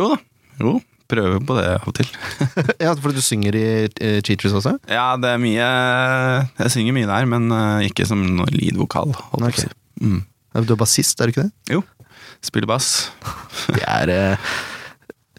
[0.00, 0.18] Jo da.
[0.58, 0.72] Jo,
[1.08, 2.10] prøver på det av og til.
[2.82, 4.74] ja, Fordi du synger i eh, Cheaters også?
[4.90, 5.68] Ja, det er mye
[6.64, 9.14] Jeg synger mye der, men eh, ikke som lead-vokal.
[9.36, 9.68] holdt
[10.00, 10.22] Mm.
[10.64, 11.74] Du er bassist, er du ikke det?
[11.76, 11.82] Jo.
[12.44, 13.10] Spiller bass.
[13.74, 14.54] Det er eh,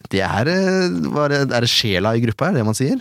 [0.09, 2.99] Det er eh, er det, sjela i gruppa, er det man sier?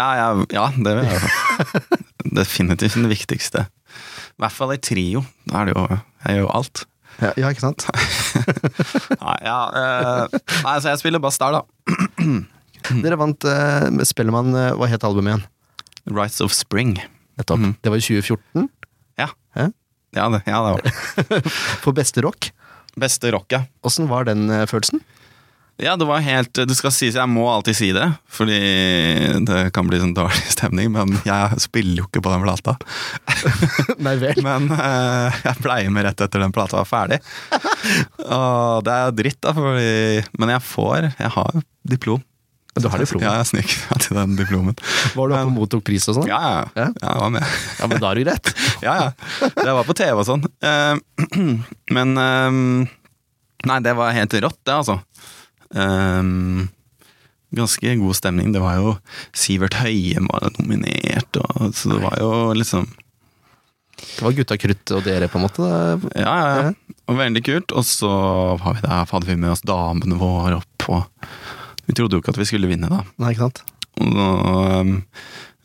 [0.00, 1.80] Ja, ja, ja det vil jeg
[2.40, 3.66] definitivt det viktigste.
[3.66, 5.24] I hvert fall i trio.
[5.50, 6.84] Da er det jo Jeg gjør jo alt.
[7.20, 7.84] Ja, ja ikke sant?
[9.20, 11.90] Nei, ja, uh, nei, så jeg spiller bass der, da.
[13.04, 15.42] Dere vant uh, Spellemann Hva het albumet igjen?
[16.16, 16.96] Rights of Spring.
[17.36, 17.60] Nettopp.
[17.60, 17.74] Mm.
[17.82, 18.70] Det var i 2014.
[20.16, 20.28] Ja.
[20.32, 21.40] Det, ja, det var det.
[21.84, 22.50] For beste rock.
[22.98, 23.64] Beste rock, ja.
[23.86, 25.02] Åssen var den eh, følelsen?
[25.80, 28.56] Ja, det var helt Det skal sies, jeg må alltid si det, fordi
[29.48, 32.74] det kan bli sånn dårlig stemning, men jeg spiller jo ikke på den plata.
[34.04, 34.42] Nei vel.
[34.44, 37.20] Men eh, jeg pleier med rett etter den plata var ferdig.
[38.26, 42.20] Og det er dritt, da, fordi Men jeg får Jeg har diplom.
[42.78, 43.22] Du har diplom?
[43.24, 44.76] Ja, jeg snek meg til den diplomen.
[45.16, 46.28] Var du oppe og mottok pris og sånn?
[46.30, 46.60] Ja, ja.
[46.78, 46.86] Ja.
[47.02, 47.54] Jeg var med.
[47.80, 48.52] Ja, men da er det greit.
[48.86, 49.48] Ja, ja.
[49.58, 50.44] Det var på TV og sånn.
[50.64, 50.94] Eh,
[51.96, 52.60] Men eh,
[53.68, 55.00] Nei, det var helt rått, det, altså.
[55.74, 56.22] Eh,
[57.50, 58.52] Ganske god stemning.
[58.54, 58.94] Det var jo
[59.34, 62.86] Sivert Høyem var nominert, og, så det var jo liksom
[63.98, 65.66] Det var gutta krutt og dere, på en måte.
[65.66, 66.12] da.
[66.14, 66.96] Ja, ja, ja.
[67.10, 67.74] Og veldig kult.
[67.74, 68.10] Og så
[68.62, 71.26] har vi der, hadde vi med oss damene våre opp, og
[71.90, 73.02] vi trodde jo ikke at vi skulle vinne, da.
[73.20, 73.64] Nei, ikke sant?
[74.00, 74.92] Og um,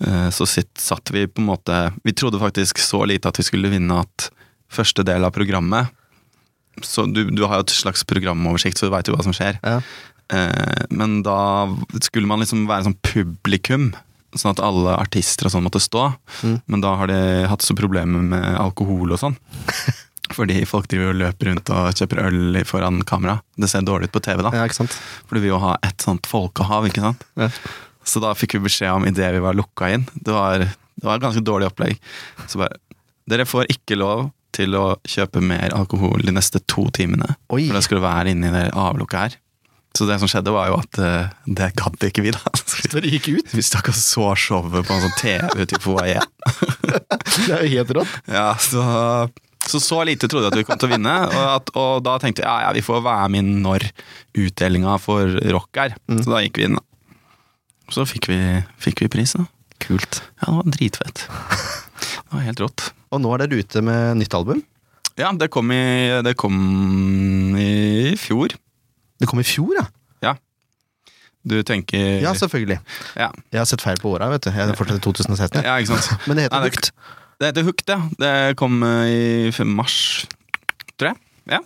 [0.03, 3.45] eh, så sitt, satt vi på en måte Vi trodde faktisk så lite at vi
[3.47, 4.29] skulle vinne at
[4.73, 5.93] første del av programmet
[6.83, 9.61] Så du, du har jo et slags programoversikt, så du veit jo hva som skjer.
[9.63, 9.77] Ja.
[10.33, 11.69] Eh, men da
[12.01, 13.91] skulle man liksom være sånn publikum,
[14.35, 16.09] sånn at alle artister og sånn måtte stå.
[16.41, 16.57] Mm.
[16.65, 19.37] Men da har de hatt så problemer med alkohol og sånn.
[20.33, 23.37] Fordi folk driver og løper rundt og kjøper øl foran kamera.
[23.59, 24.53] Det ser dårlig ut på TV, da.
[24.55, 24.95] Ja, ikke sant?
[25.27, 27.27] For du vil jo ha et sånt folkehav, ikke sant?
[27.39, 27.51] Ja.
[28.05, 31.17] Så da fikk vi beskjed om idet vi var lukka inn Det var, det var
[31.17, 32.01] et ganske dårlig opplegg.
[32.47, 32.77] Så bare
[33.25, 37.33] Dere får ikke lov til å kjøpe mer alkohol de neste to timene.
[37.49, 37.65] Oi.
[37.65, 39.39] For da skal du være inni det avlukket her.
[39.95, 42.53] Så det som skjedde, var jo at uh, det gadd ikke vi, da.
[42.59, 43.53] Så Dere gikk ut?
[43.55, 46.31] vi stakk og så showet på en sånn TV ute i foajeen.
[47.45, 48.11] Det er jo helt rått.
[48.31, 48.81] Ja, så,
[49.69, 52.17] så så lite trodde jeg at vi kom til å vinne, og, at, og da
[52.21, 53.87] tenkte jeg ja, ja, vi får være med når
[54.45, 55.95] utdelinga for rock er.
[56.21, 56.83] Så da gikk vi inn, da.
[57.93, 58.37] Så fikk vi,
[58.81, 59.45] fikk vi pris, da.
[59.83, 60.21] Kult.
[60.41, 61.25] Ja, det var dritfett.
[61.27, 62.85] Det var helt rått.
[63.13, 64.63] Og nå er dere ute med nytt album.
[65.19, 65.81] Ja, det kom i,
[66.25, 66.55] det kom
[67.59, 68.55] i fjor.
[69.21, 69.85] Det kom i fjor, ja.
[70.25, 70.33] Ja.
[71.45, 72.79] Du tenker Ja, selvfølgelig.
[73.15, 73.29] ja.
[73.53, 74.51] Jeg har sett feil på åra, vet du.
[74.51, 75.61] Jeg er fortsatt i 2016.
[75.63, 76.25] ja, ikke sant.
[76.27, 76.89] Men det heter Hooked.
[77.39, 77.99] Det heter Hooked, ja.
[78.19, 79.97] Det kom eh, i mars,
[80.95, 81.19] tror jeg.
[81.51, 81.59] Ja.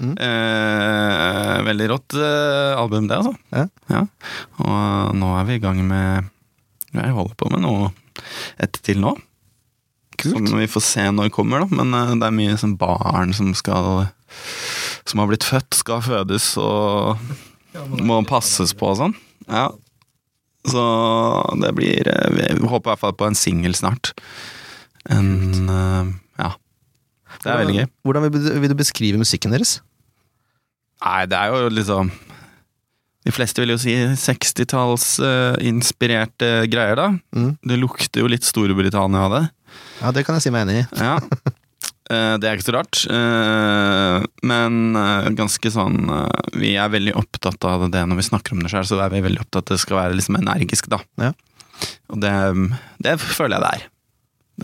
[0.00, 0.16] Mm.
[0.20, 3.68] Eh, veldig rått eh, album, det, altså.
[3.92, 4.02] Ja.
[4.64, 6.28] Og nå er vi i gang med
[6.96, 7.92] Jeg holder på med noe
[8.62, 9.16] ett til nå.
[10.22, 11.80] Som vi får se når det kommer, da.
[11.82, 14.08] Men eh, det er mye sånn barn som skal
[15.06, 17.20] Som har blitt født, skal fødes og
[18.00, 19.16] må passes på og sånn.
[19.52, 19.68] Ja.
[20.66, 20.82] Så
[21.62, 24.14] det blir eh, Vi håper i hvert fall på en singel snart.
[25.12, 26.06] En eh,
[26.42, 26.50] Ja.
[27.42, 27.88] Det er veldig gøy.
[28.06, 29.72] Hvordan vil du, beskrive musikken deres?
[31.04, 32.04] Nei, det er jo liksom
[33.26, 37.06] De fleste vil jo si 60-tallsinspirerte greier, da.
[37.34, 37.52] Mm.
[37.60, 39.44] Det lukter jo litt Storbritannia av det.
[40.00, 40.86] Ja, det kan jeg si meg enig i.
[41.02, 41.16] Ja.
[42.06, 42.96] Uh, Det er ikke så rart.
[43.10, 48.54] Uh, Men eh, ganske sånn eh, Vi er veldig opptatt av det når vi snakker
[48.54, 50.86] om det sjøl, så er vi veldig opptatt av at det skal være liksom energisk,
[50.92, 50.98] da.
[51.18, 51.32] Ja.
[52.14, 52.30] Og det,
[53.02, 53.82] det føler jeg det er.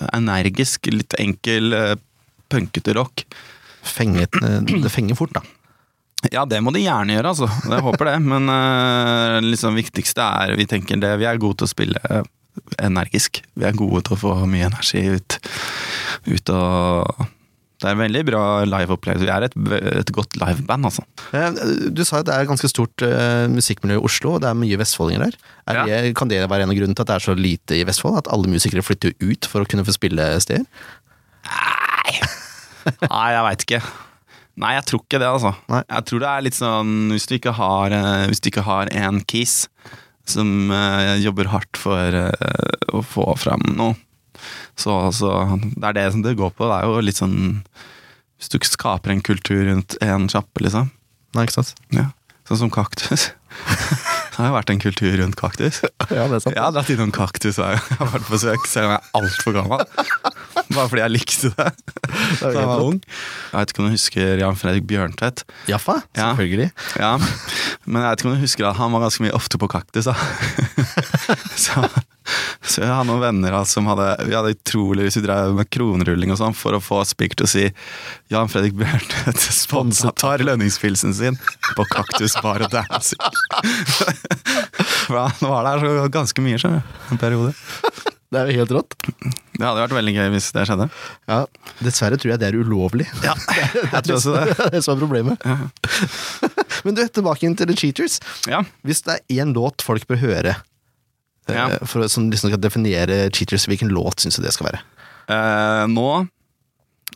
[0.01, 1.97] Er energisk, litt enkel, eh,
[2.53, 3.25] punkete rock.
[3.83, 5.43] Fenget, eh, det fenger fort, da.
[6.31, 7.49] Ja, det må de gjerne gjøre, altså.
[7.67, 8.17] Jeg håper det.
[8.23, 12.23] Men det liksom viktigste er vi tenker det, vi er gode til å spille
[12.79, 13.41] energisk.
[13.59, 15.39] Vi er gode til å få mye energi ut,
[16.31, 17.25] ut og
[17.83, 19.27] Det er veldig bra liveopplevelse.
[19.27, 19.57] Vi er et,
[20.05, 21.03] et godt liveband, altså.
[21.35, 21.57] Eh,
[21.91, 24.59] Du sa at det er et ganske stort eh, musikkmiljø i Oslo, og det er
[24.61, 25.39] mye vestfoldinger der.
[25.67, 25.87] Er Ja.
[25.91, 28.21] det, kan det være en av grunnene til at det er så lite i Vestfold?
[28.23, 30.63] At alle musikere flytter ut for å kunne få spille steder?
[33.11, 33.83] Nei, jeg veit ikke.
[34.63, 35.53] Nei, jeg tror ikke det, altså.
[35.73, 35.83] Nei.
[35.89, 38.91] Jeg tror det er litt sånn Hvis du ikke har eh, Hvis du ikke har
[38.93, 39.63] en kis
[40.29, 40.69] som
[41.19, 42.15] jobber hardt for
[42.95, 43.97] å få fram noe,
[44.77, 45.33] så, så
[45.63, 46.67] Det er det som det går på.
[46.71, 47.37] Det er jo litt sånn
[48.39, 50.91] Hvis du ikke skaper en kultur rundt en sjappe, liksom.
[51.37, 51.75] Nei, ikke sant?
[51.95, 52.09] Ja.
[52.49, 53.31] Sånn som kaktus.
[54.33, 55.83] Det har jo vært en kultur rundt kaktus.
[56.17, 56.55] Ja, det er sant.
[56.57, 59.19] Jeg har dratt innom kaktus og jeg har vært på søk, selv om jeg er
[59.21, 59.83] altfor gammel.
[60.73, 61.67] Bare fordi jeg likte det
[62.41, 62.97] da jeg var ung.
[63.05, 65.45] Jeg vet ikke om du husker Jan Fredrik Bjørntvedt?
[65.69, 66.31] Jaffa, Ja.
[66.33, 66.71] selvfølgelig.
[66.97, 67.11] Ja,
[67.85, 70.09] men jeg vet ikke om du husker at han var ganske mye ofte på kaktus.
[70.09, 70.17] da.
[71.63, 71.83] Så,
[72.63, 75.69] så jeg har noen venner altså, som hadde Vi hadde utrolig hvis vi drev med
[75.75, 77.65] kronrulling og sånn for å få Spik til å si
[78.33, 81.39] Jan Fredrik Bjørntvedt sponset tar lønningspilsen sin
[81.77, 83.21] på Kaktus Bar og Dancing.
[85.13, 86.97] Han var der så ganske mye, skjønner du.
[87.13, 87.53] En periode.
[88.33, 88.95] Det er jo helt rått.
[89.53, 90.87] Det hadde vært veldig gøy hvis det skjedde.
[91.29, 91.43] Ja,
[91.85, 93.05] Dessverre tror jeg det er ulovlig.
[93.21, 94.55] Ja, jeg tror også det.
[94.57, 95.45] det er så som er problemet.
[96.87, 98.17] Men du, tilbake inn til The Cheaters.
[98.49, 100.57] Ja, Hvis det er én låt folk bør høre,
[101.51, 101.65] Ja.
[101.89, 104.81] for, som liksom skal definere Cheaters, hvilken låt syns du det skal være?
[105.33, 106.07] eh, nå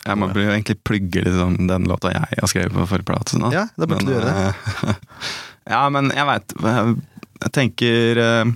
[0.07, 0.53] Jeg må ja.
[0.57, 3.39] egentlig plugge liksom, den låta jeg har skrevet på forrige plate.
[3.55, 4.55] Ja, da burde du gjøre det.
[4.91, 4.95] eh,
[5.75, 8.53] ja, men jeg veit Jeg tenker eh,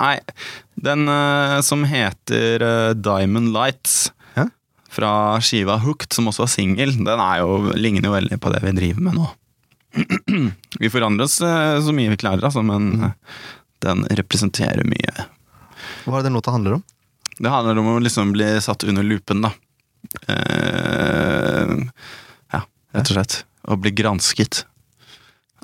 [0.00, 0.14] Nei,
[0.80, 4.46] den eh, som heter eh, Diamond Lights Ja.
[4.88, 5.12] fra
[5.44, 9.02] skiva Hooked, som også var singel, den jo, ligner jo veldig på det vi driver
[9.10, 9.26] med nå.
[10.80, 13.12] vi forandrer oss eh, så mye vi klarer, altså, men eh,
[13.84, 15.26] den representerer mye.
[16.06, 16.82] Hva er det den låta handler om?
[17.38, 19.50] Det handler om å liksom bli satt under lupen, da.
[20.28, 21.78] Uh,
[22.52, 22.60] ja,
[22.94, 23.38] rett og slett.
[23.70, 24.64] Å bli gransket.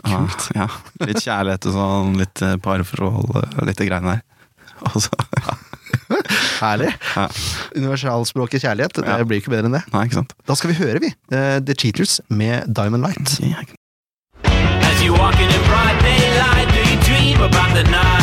[0.07, 0.51] Kult.
[0.55, 0.69] Ja,
[1.03, 4.23] litt kjærlighet og sånn, litt eh, parforhold og litt det greiene der.
[4.93, 5.57] Og så, ja.
[6.63, 6.93] Herlig.
[7.17, 7.25] Ja.
[7.75, 9.01] Universalspråket kjærlighet.
[9.03, 9.25] Det Ja.
[9.27, 9.83] blir ikke bedre enn det.
[9.91, 10.37] Nei, ikke sant.
[10.47, 11.11] Da skal vi høre, vi.
[11.35, 13.39] eh, The Cheaters med Diamond Light.
[13.43, 13.67] Ja,
[17.85, 18.18] the?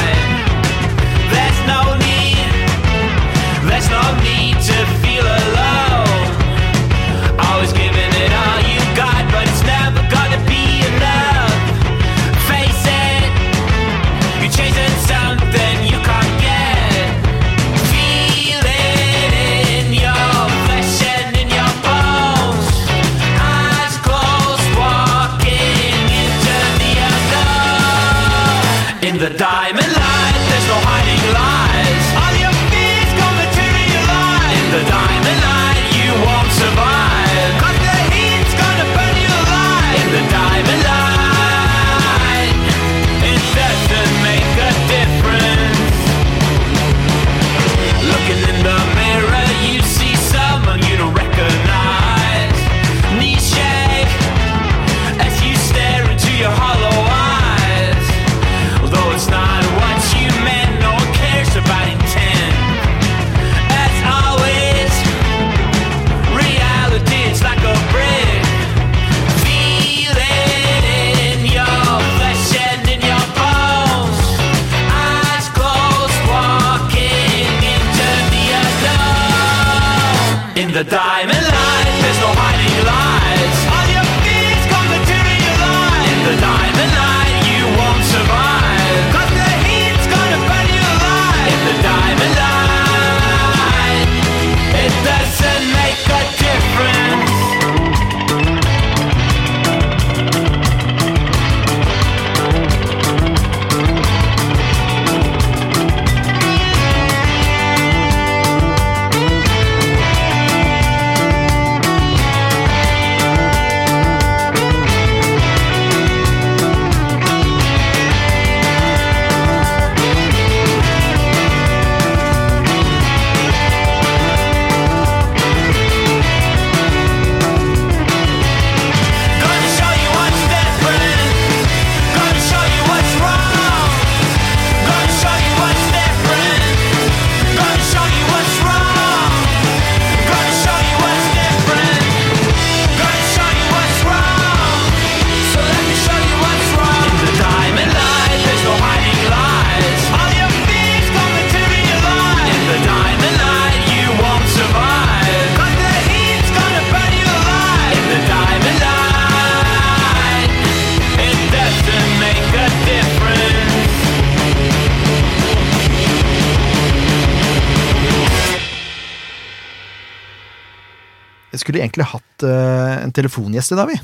[173.06, 173.98] En telefongjest i dag, vi.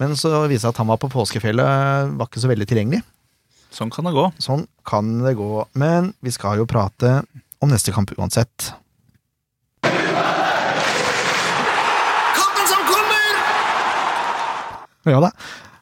[0.00, 3.02] Men så viste det seg at han var på påskefjellet, var ikke så veldig tilgjengelig.
[3.76, 4.26] Sånn kan det gå.
[4.40, 5.50] Sånn kan det gå.
[5.76, 7.18] Men vi skal jo prate
[7.64, 8.70] om neste kamp uansett.
[12.36, 13.38] Kampen som kommer!
[15.12, 15.30] Ja da.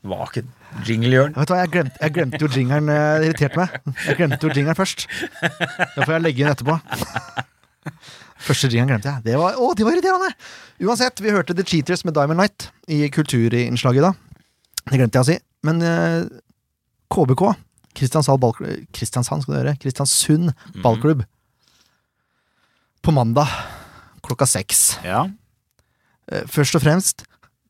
[0.04, 0.42] Var ikke
[0.84, 1.34] jingle, Jørn?
[1.38, 2.90] Vet du hva, jeg glemte, jeg glemte jo jingeren.
[2.92, 3.68] eh, Det irriterte meg.
[4.08, 5.06] Jeg glemte jo jingeren først.
[5.40, 6.74] Da får jeg legge inn etterpå.
[8.44, 9.24] Første jingeren glemte jeg.
[9.24, 10.30] Det var, å, det var irriterende!
[10.84, 14.18] Uansett, vi hørte The Cheaters med Diamond Night i kulturinnslaget i dag.
[14.84, 15.36] Det glemte jeg å si.
[15.64, 16.26] Men eh,
[17.14, 17.44] KBK,
[17.96, 20.52] Kristiansand, ballklubb, Kristiansand skal du høre, Kristiansund
[20.84, 21.22] ballklubb,
[23.04, 23.48] på mandag
[24.24, 24.82] klokka seks.
[25.04, 25.24] Ja.
[26.32, 27.24] Eh, Først og fremst,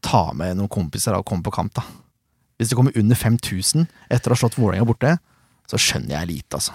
[0.04, 1.84] ta med noen kompiser og kom på kamp, da.
[2.58, 5.16] Hvis det kommer under 5000 etter å ha slått Vålerenga borte,
[5.70, 6.74] så skjønner jeg lite, altså.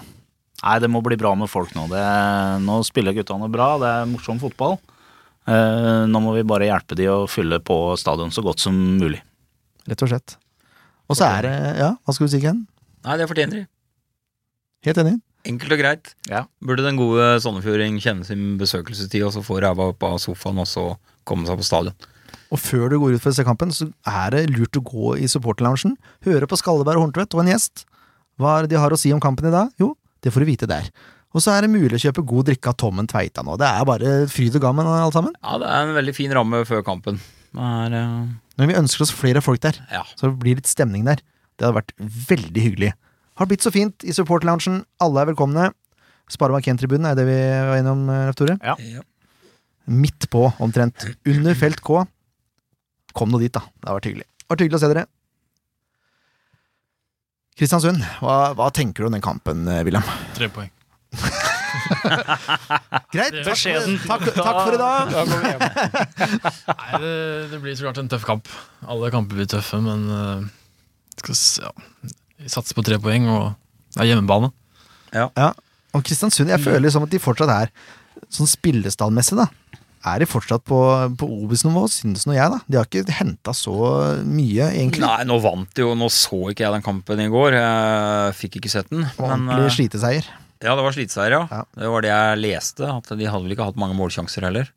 [0.60, 1.86] Nei, det må bli bra med folk nå.
[1.88, 2.04] Det,
[2.66, 4.76] nå spiller guttene bra, det er morsom fotball.
[5.48, 9.22] Eh, nå må vi bare hjelpe de å fylle på stadion så godt som mulig.
[9.88, 10.36] Rett og slett.
[11.10, 12.66] Og så er det Ja, hva skal du si, Ken?
[13.06, 13.66] Nei, det fortjener de.
[14.86, 15.16] Helt enig.
[15.48, 16.12] Enkelt og greit.
[16.28, 16.44] Ja.
[16.60, 20.68] Burde den gode sandefjording kjenne sin besøkelsestid og så få ræva opp av sofaen og
[20.68, 20.84] så
[21.28, 21.96] komme seg på stadion?
[22.52, 25.14] Og før du går ut for å se kampen, så er det lurt å gå
[25.22, 25.96] i supporterloungen,
[26.26, 27.86] høre på Skalleberg og Horntvedt og en gjest.
[28.40, 29.72] Hva er det de har å si om kampen i dag?
[29.80, 29.94] Jo,
[30.24, 30.88] det får du vite der.
[31.30, 33.54] Og så er det mulig å kjøpe god drikke av Tommen Tveita nå.
[33.60, 35.34] Det er bare fryd og gammen, alt sammen.
[35.38, 37.20] Ja, det er en veldig fin ramme før kampen.
[37.54, 38.24] Er, eh,
[38.58, 40.02] Men vi ønsker oss flere folk der, ja.
[40.16, 41.22] så det blir litt stemning der.
[41.58, 42.90] Det hadde vært veldig hyggelig.
[43.38, 44.82] Har blitt så fint i supporterloungen.
[45.00, 45.70] Alle er velkomne.
[46.30, 47.38] Sparebank 1-tribunen er det vi
[47.70, 48.58] var innom, eh, Leif Tore.
[48.64, 48.74] Ja.
[48.82, 49.06] Ja.
[49.90, 51.06] Midt på, omtrent.
[51.26, 52.04] Under felt K.
[53.16, 53.62] Kom nå dit, da.
[53.80, 54.26] Det har vært hyggelig.
[54.26, 55.06] Det har vært hyggelig å se dere.
[57.58, 60.06] Kristiansund, hva, hva tenker du om den kampen, eh, William?
[60.36, 60.70] Tre poeng.
[63.14, 63.34] Greit.
[63.44, 63.58] Takk,
[64.06, 65.10] takk, takk for i dag.
[66.70, 67.14] Nei, det,
[67.50, 68.50] det blir så klart en tøff kamp.
[68.86, 70.46] Alle kamper blir tøffe, men uh,
[71.60, 71.72] ja,
[72.40, 73.50] vi satser på tre poeng, og
[73.96, 74.52] det er hjemmebane.
[75.14, 75.26] Ja,
[75.96, 77.72] Og Kristiansund, jeg føler liksom at de fortsatt er
[78.30, 79.48] sånn spillestallmessig, da.
[80.00, 80.76] Er de fortsatt på,
[81.20, 82.58] på Obos-nivå, synes nå jeg, da.
[82.72, 83.74] De har ikke henta så
[84.24, 85.02] mye, egentlig.
[85.04, 85.90] Nei, nå vant de jo.
[85.98, 87.52] Nå så ikke jeg den kampen i går.
[87.58, 89.04] Jeg fikk ikke sett den.
[89.20, 90.24] Ordentlig Men, eh, sliteseier.
[90.64, 91.42] ja, det var sliteseier, ja.
[91.52, 91.62] Ja.
[91.76, 92.88] Det var det jeg leste.
[92.88, 94.70] At de hadde vel ikke hatt mange målsjanser heller.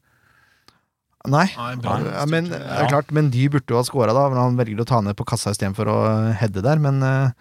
[1.24, 1.46] Nei.
[1.56, 1.98] Nei.
[2.12, 4.26] Ja, men, det er klart, men de burde jo ha scora, da.
[4.28, 5.98] Men han velger å ta ned på kassa istedenfor å
[6.36, 6.82] heade der.
[6.84, 7.32] Men eh,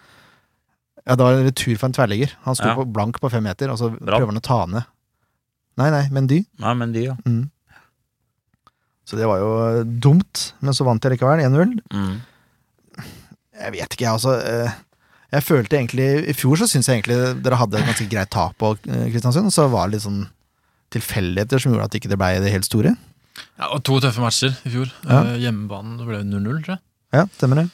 [1.03, 2.31] ja, det var en retur for en tverrligger.
[2.47, 2.77] Han sto Ja.
[2.79, 4.21] på blank på fem meter, og så Bra.
[4.21, 4.87] prøver han å ta ned.
[5.75, 6.45] Nei, nei, men de.
[6.63, 7.15] Nei, men de, ja.
[7.27, 7.49] Mm.
[9.05, 11.41] Så det var jo dumt, men så vant jeg likevel.
[11.43, 11.73] 1-0.
[11.91, 12.13] Mm.
[13.63, 14.37] Jeg vet ikke, jeg altså.
[14.39, 14.71] eh,
[15.33, 18.55] Jeg følte egentlig I fjor så syns jeg egentlig dere hadde et ganske greit tap
[18.61, 19.51] på eh, Kristiansund.
[19.53, 20.23] Så var det litt sånn
[20.93, 22.93] tilfeldigheter som gjorde at ikke det ble det helt store.
[23.57, 24.91] Ja, og to tøffe matcher i fjor.
[25.07, 25.23] Ja.
[25.33, 26.83] Eh, hjemmebanen det ble 0-0, tror jeg.
[27.17, 27.67] Ja, stemmer det.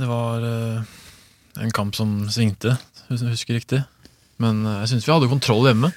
[0.00, 0.82] Det var eh,
[1.62, 2.76] en kamp som svingte,
[3.08, 3.80] hvis jeg husker riktig.
[4.42, 5.92] Men eh, jeg syns vi hadde kontroll hjemme.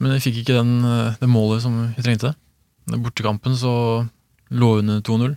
[0.00, 2.34] Men vi fikk ikke den, eh, det målet som vi trengte.
[2.98, 3.72] Bortekampen så
[4.50, 5.36] lå hun under 2-0.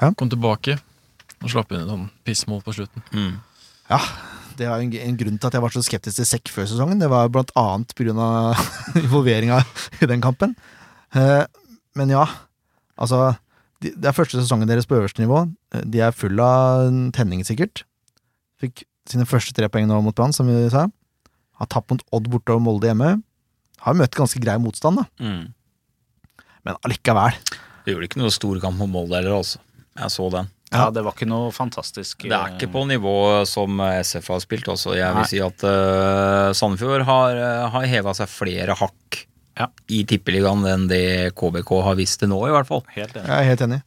[0.00, 0.12] Ja.
[0.14, 0.78] Kom tilbake
[1.42, 3.04] og slapp inn et sånn pissmål på slutten.
[3.12, 3.36] Mm.
[3.90, 4.00] Ja,
[4.58, 7.00] det var en, en grunn til at jeg var så skeptisk til Sekk før sesongen.
[7.02, 8.28] Det var blant annet pga.
[9.02, 9.60] involveringa
[10.00, 10.56] i den kampen.
[11.16, 11.44] Eh,
[11.96, 12.24] men ja,
[12.96, 13.36] altså
[13.82, 15.44] de, Det er første sesongen deres på øverste nivå.
[15.84, 17.84] De er full av tenning, sikkert.
[18.60, 20.86] Fikk sine første tre poeng nå mot Brann, som vi sa.
[21.60, 23.18] Har tapt mot Odd borte og Molde hjemme.
[23.84, 25.06] Har møtt ganske grei motstand, da.
[25.20, 25.44] Mm.
[26.66, 27.36] Men allikevel.
[27.86, 29.60] Det gjorde ikke noe stor kamp mot Molde heller, altså.
[29.96, 30.48] Jeg så den.
[30.74, 32.24] Ja, det var ikke noe fantastisk.
[32.26, 33.12] Det er ikke på nivå
[33.48, 34.96] som SF har spilt også.
[34.98, 35.22] Jeg Nei.
[35.22, 39.20] vil si at uh, Sandefjord har, uh, har heva seg flere hakk
[39.56, 39.68] Ja.
[39.88, 41.04] i tippeligaen enn det
[41.38, 42.82] KBK har vist til nå, i hvert fall.
[42.96, 43.30] Helt enig.
[43.30, 43.78] Jeg er helt enig.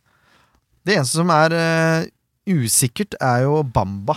[0.87, 2.07] Det eneste som er uh,
[2.49, 4.15] usikkert, er jo Bamba.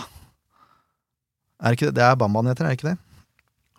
[1.61, 1.97] Er det ikke det?
[1.99, 2.97] Det er Bambaen heter, er det ikke det?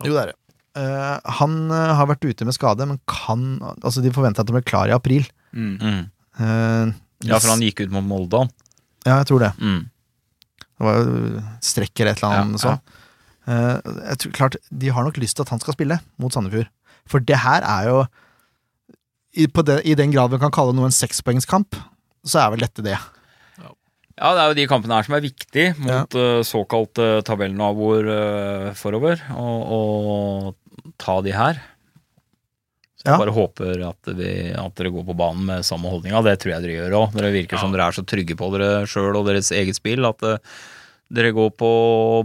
[0.05, 0.39] Jo, det er det.
[0.75, 4.57] Eh, han uh, har vært ute med skade, men kan Altså, de forventer at han
[4.59, 5.27] blir klar i april.
[5.55, 6.11] Mm.
[6.39, 6.93] Eh,
[7.25, 8.51] Ja, for han gikk ut mot Molde, han.
[9.07, 9.53] Ja, jeg tror det.
[9.61, 9.85] Mm.
[10.65, 12.75] Det var jo strekk eller et eller annet Ja.
[13.47, 13.79] Eh,
[14.11, 16.69] jeg tror, klart, De har nok lyst til at han skal spille mot Sandefjord.
[17.07, 18.05] For det her er jo
[19.35, 21.75] i, på det, I den grad vi kan kalle noe en sekspoengskamp,
[22.25, 22.99] så er vel dette det.
[24.15, 28.69] Ja, det er jo de kampene her som er viktige mot uh, såkalte tabellnaboer uh,
[28.79, 29.19] forover.
[29.35, 30.55] Og, og
[31.01, 31.61] ta de her.
[33.01, 33.19] Så jeg Ja.
[33.21, 36.23] bare håper at, vi, at dere går på banen med samme holdninga.
[36.25, 37.13] Det tror jeg dere gjør òg.
[37.19, 40.23] Dere virker som dere er så trygge på dere sjøl og deres eget spill at
[40.25, 40.39] uh,
[41.13, 41.71] dere går på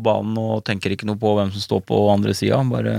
[0.01, 2.61] banen og tenker ikke noe på hvem som står på andre sida.
[2.71, 2.95] Bare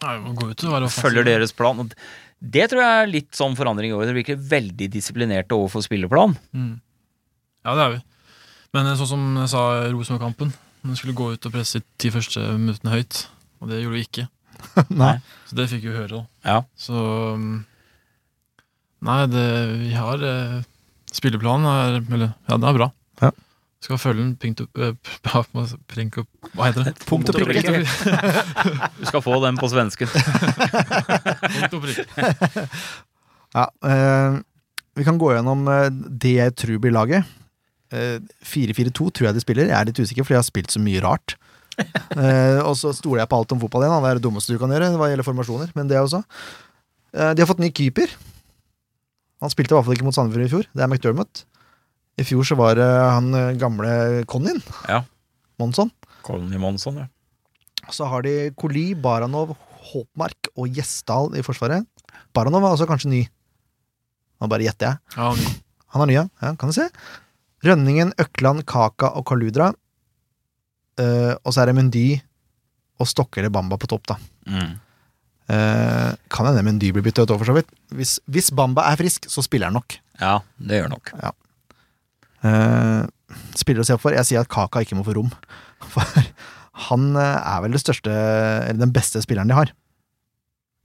[0.00, 1.78] Nei, gå ut og være følger deres plan.
[1.84, 1.92] Og
[2.40, 4.06] Det tror jeg er litt sånn forandring i år.
[4.08, 6.32] Dere virker veldig disiplinerte overfor spillerplan.
[6.56, 6.80] Mm.
[7.66, 8.00] Ja, det er vi.
[8.72, 10.54] Men eh, sånn som jeg sa i Rosenborg-kampen,
[10.88, 13.26] vi skulle gå ut og presse de ti første minuttene høyt.
[13.60, 14.28] Og det gjorde vi ikke.
[15.02, 15.14] Nei.
[15.50, 16.22] Så det fikk vi høre, da.
[16.46, 16.58] Ja.
[16.78, 16.94] Så
[17.34, 17.64] um,
[19.06, 19.44] Nei, det,
[19.80, 20.58] vi har eh,
[21.10, 22.90] Spilleplanen er Eller, ja, den er bra.
[23.22, 23.30] Ja.
[23.80, 24.92] Skal følge den pink to eh,
[25.30, 26.94] ja, hva- prink opp Hva heter det?
[27.08, 27.80] Punkt og prikke.
[29.00, 30.10] Du skal få den på svensken.
[30.12, 32.16] Punkt og prikk.
[33.56, 34.38] Ja, eh,
[35.00, 37.24] vi kan gå gjennom eh, det jeg tror blir laget.
[37.90, 39.70] Eh, 4-4-2 tror jeg de spiller.
[39.72, 41.34] Jeg er litt usikker, for jeg har spilt så mye rart.
[42.10, 43.92] Eh, og så stoler jeg på alt om fotball igjen.
[43.94, 44.00] da.
[44.02, 45.70] Det er det dummeste du kan gjøre hva gjelder formasjoner.
[45.78, 46.18] Men det også.
[47.14, 48.10] Eh, de har fått ny keeper.
[49.40, 50.66] Han spilte i hvert fall ikke mot Sandefjord i fjor.
[50.74, 51.44] Det er McDermott.
[52.20, 53.92] I fjor så var det han eh, gamle
[54.28, 54.58] Connyen.
[54.90, 55.00] Ja.
[55.62, 55.92] Monsson.
[56.26, 57.06] Conny Monsson, ja.
[57.94, 59.54] Så har de Koli, Baranov,
[59.92, 61.86] Håpmark og Gjesdal i forsvaret.
[62.36, 63.22] Baranov er også kanskje ny.
[64.40, 64.98] Nå bare gjetter jeg.
[65.16, 65.60] Ja, han-
[65.94, 66.26] Han er ny, ja.
[66.42, 66.84] ja kan du se.
[67.66, 69.72] Rønningen, Økland, Kaka og Kaludra.
[71.00, 72.04] Eh, og så er det Mendy
[73.00, 74.16] og Stokke eller Bamba på topp, da.
[74.50, 74.72] Mm.
[75.50, 77.70] Uh, kan hende Mendy blir bytta ut òg, for så vidt.
[77.96, 79.96] Hvis, hvis Bamba er frisk, så spiller han nok.
[80.20, 81.10] Ja, det gjør nok.
[82.44, 83.00] Eh,
[83.58, 84.14] spiller å se opp for.
[84.14, 85.32] Jeg sier at Kaka ikke må få rom.
[85.90, 86.04] For
[86.86, 89.72] han er vel det største, eller den beste spilleren de har.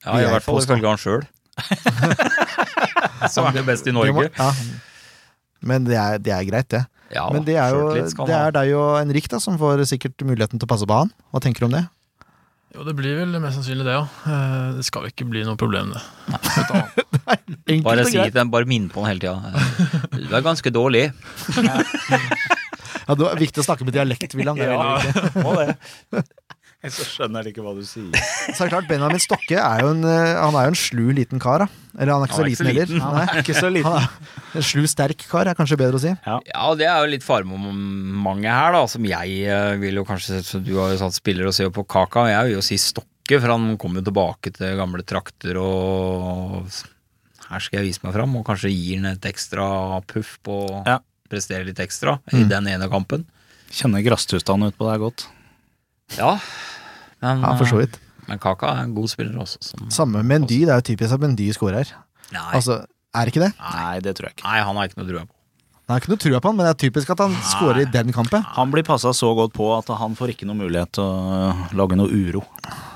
[0.06, 1.24] Ja, I hvert fall ifølge han sjøl.
[3.34, 4.32] Som er det beste i Det må- Norge.
[4.36, 4.50] ja.
[5.66, 6.82] Men det er, det er greit, det.
[7.14, 10.58] Ja, Men det er jo det er deg og Henrik da, som får sikkert muligheten
[10.58, 11.12] til å passe på han.
[11.32, 11.84] Hva tenker du om det?
[12.76, 14.04] Jo, det blir vel mest sannsynlig det, ja.
[14.28, 16.02] Eh, Det skal ikke bli noe problem, det.
[16.34, 17.38] Nei.
[17.88, 19.38] Bare si til dem, bare minn på han hele tida.
[20.12, 21.06] Du er ganske dårlig.
[21.56, 24.60] Ja, det er viktig å snakke med dialekt, William.
[24.60, 25.46] Det er veldig viktig.
[25.46, 26.26] Må det.
[26.96, 28.12] Så skjønner jeg ikke hva du sier.
[28.54, 31.04] Så er det klart, Benjamin Stokke er jo en, eh, han er jo en slu
[31.16, 31.66] liten kar.
[31.66, 31.68] Da.
[31.98, 33.04] Eller han er ikke Han så er liten så heller.
[33.06, 33.92] Han er ikke så liten.
[33.92, 36.12] Han er en slu, sterk kar, er kanskje bedre å si.
[36.28, 40.42] Ja, og det er jo litt faremomentet her, da, som jeg eh, vil jo kanskje
[40.46, 42.66] så Du har jo satt spillere og ser jo på Kaka, og jeg vil jo
[42.66, 46.68] si Stokke, for han kommer jo tilbake til gamle trakter og
[47.46, 49.66] Her skal jeg vise meg fram, og kanskje gir han et ekstra
[50.10, 51.00] puff på å Ja.
[51.30, 52.50] prestere litt ekstra i Mm.
[52.50, 53.26] den ene kampen.
[53.72, 55.28] Kjenner grasstustanen ut på deg godt.
[56.18, 56.40] Ja,
[57.22, 57.96] men, Ja, for så vidt.
[57.96, 59.58] eh, men Kaka er en god spiller også.
[59.62, 60.62] Som, Samme med Mendy.
[60.66, 61.86] Det er jo typisk at Mendy scorer.
[62.34, 63.54] nei, Altså, er det ikke det?
[63.60, 64.44] Nei, det tror jeg ikke.
[64.50, 65.32] nei, han har ikke noe trua på.
[65.86, 67.92] Jeg har ikke noe trua på han, men det er typisk at han skårer i
[67.94, 68.42] den kampen.
[68.56, 71.94] Han blir passa så godt på at han får ikke noe mulighet til å lage
[72.00, 72.42] noe uro.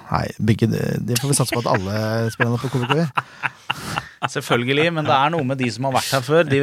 [0.10, 0.66] Nei, begge,
[1.06, 3.12] det får vi satse på at alle spillerne på KBK gjør.
[4.34, 6.50] Selvfølgelig, men det er noe med de som har vært her før.
[6.50, 6.58] De,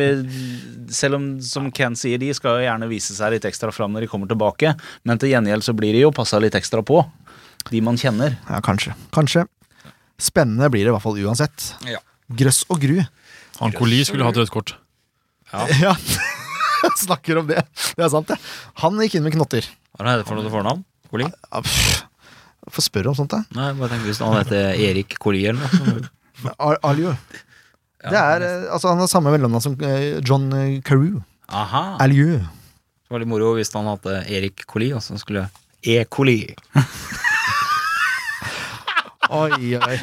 [0.93, 4.05] selv om, som Ken sier, de skal jo gjerne vise seg litt ekstra fram når
[4.05, 4.75] de kommer tilbake.
[5.09, 7.01] Men til gjengjeld så blir de jo passa litt ekstra på.
[7.71, 8.37] De man kjenner.
[8.49, 8.95] Ja, kanskje.
[9.15, 9.47] Kanskje.
[10.23, 11.71] Spennende blir det i hvert fall uansett.
[11.89, 12.01] Ja.
[12.39, 13.01] Grøss og gru.
[13.61, 14.77] Han Koli skulle hatt rødt kort.
[15.53, 15.67] Ja.
[15.89, 15.95] ja.
[17.07, 17.65] Snakker om det.
[17.97, 18.39] Det er sant, det.
[18.83, 19.67] Han gikk inn med knotter.
[19.97, 20.85] Hva er det for noe fornavn?
[21.11, 21.27] Koli?
[21.29, 21.63] Ja.
[22.73, 23.45] Få spørre om sånt, da.
[23.57, 26.09] Nei, bare tenk hvis han heter Erik Koli eller noe.
[26.91, 27.15] Aljo.
[28.07, 31.23] Det er, eh, altså, han har samme mellomnavn som eh, John eh, Carew.
[31.49, 31.97] Aha.
[32.03, 32.37] Aljo.
[32.37, 35.47] Det var litt moro hvis han hadde Erik Koli, og så skulle
[35.87, 36.01] E.
[36.11, 36.41] Koli.
[39.31, 39.99] Oi, oi.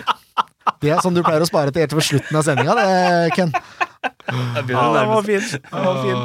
[0.83, 3.51] Det er sånn du pleier å spare til helt ved slutten av sendinga, det, Ken.
[3.53, 5.43] Ja, den var fin.
[5.43, 6.23] Den var fin.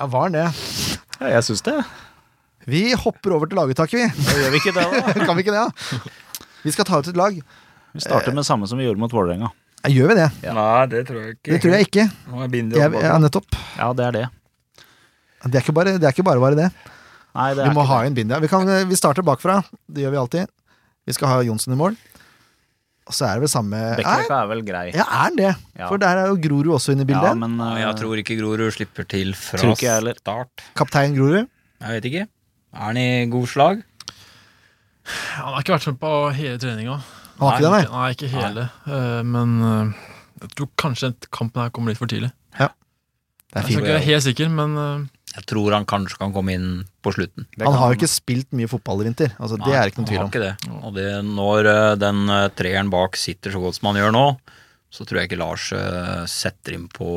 [0.00, 0.46] Ja, var den det?
[1.20, 1.76] Ja, jeg syns det.
[2.70, 4.26] Vi hopper over til laguttaket, vi.
[4.26, 5.12] Da gjør vi ikke det, da.
[5.26, 6.12] kan vi ikke det, da?
[6.62, 7.38] Vi skal ta ut et lag.
[7.92, 9.50] Vi starter med samme som vi gjorde mot Vålerenga.
[9.82, 10.28] Ja, Gjør vi det?
[10.54, 11.50] Nei, det tror jeg ikke.
[11.50, 12.04] Det tror jeg ikke.
[12.30, 13.58] Nå er jeg, Jeg, ja, nettopp.
[13.78, 14.26] Ja, det er det.
[15.42, 16.06] Det er ikke bare det.
[16.06, 16.68] Er ikke bare, bare det.
[17.34, 18.10] Nei, det Vi må ikke ha det.
[18.12, 18.38] inn Bindia.
[18.38, 19.58] Vi, kan, vi starter bakfra.
[19.90, 20.52] Det gjør vi alltid.
[21.08, 21.98] Vi skal ha Johnsen i mål.
[23.08, 24.84] Og så er det vel samme Bekkeløkka er vel grei.
[24.94, 25.54] Ja, er den det?
[25.78, 25.88] Ja.
[25.90, 27.40] For der er jo Grorud også inne i Ja, bildet.
[27.40, 30.66] men Ja, eh, jeg tror ikke Grorud slipper til fra Tror ikke jeg start.
[30.78, 31.48] Kaptein Grorud.
[31.82, 32.26] Jeg vet ikke.
[32.72, 33.82] Er han i god slag?
[35.34, 37.00] Han har ikke vært med på hele treninga.
[37.40, 37.84] Han har ikke det, nei?
[37.90, 38.68] Nei, ikke hele.
[38.86, 39.92] Eh, men uh,
[40.44, 42.30] jeg tror kanskje kampen her kommer litt for tidlig.
[43.52, 45.00] Det er Jeg er ikke helt sikker, men eh,
[45.32, 46.66] Jeg tror han kanskje kan komme inn
[47.02, 47.46] på slutten.
[47.62, 49.30] Han har jo ikke spilt mye fotball i vinter.
[49.40, 50.30] Altså, det er ikke noen tvil han om.
[50.30, 50.82] har ikke det.
[50.84, 54.24] Og det, når eh, den eh, treeren bak sitter så godt som han gjør nå,
[54.92, 57.08] så tror jeg ikke Lars eh, setter inn på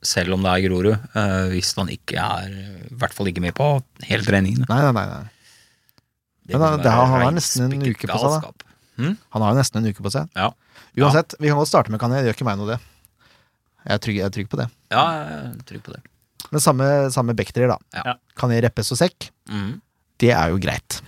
[0.00, 2.54] selv om det er Grorud, eh, hvis han ikke er
[2.88, 3.66] I hvert fall ikke med på
[4.08, 4.64] hele treningen.
[4.70, 5.28] Nei, nei, nei, nei.
[6.48, 8.52] Det Men da- det har- han har nesten en uke på seg, da.
[8.96, 9.18] Hmm?
[9.36, 10.28] Han har jo nesten en uke på seg.
[10.34, 10.48] Ja.
[10.96, 12.22] Uansett, vi kan godt starte med Kané.
[12.24, 12.80] Det gjør ikke meg noe, det.
[13.84, 14.66] Jeg er trygg, jeg er trygg på det.
[14.90, 16.00] Ja, jeg er trygg på det.
[16.50, 17.78] Men samme, samme Bekterier, da.
[17.94, 18.16] Ja.
[18.50, 19.30] jeg Reppes og Sekk.
[19.50, 19.80] Mm.
[20.20, 21.00] Det er jo greit.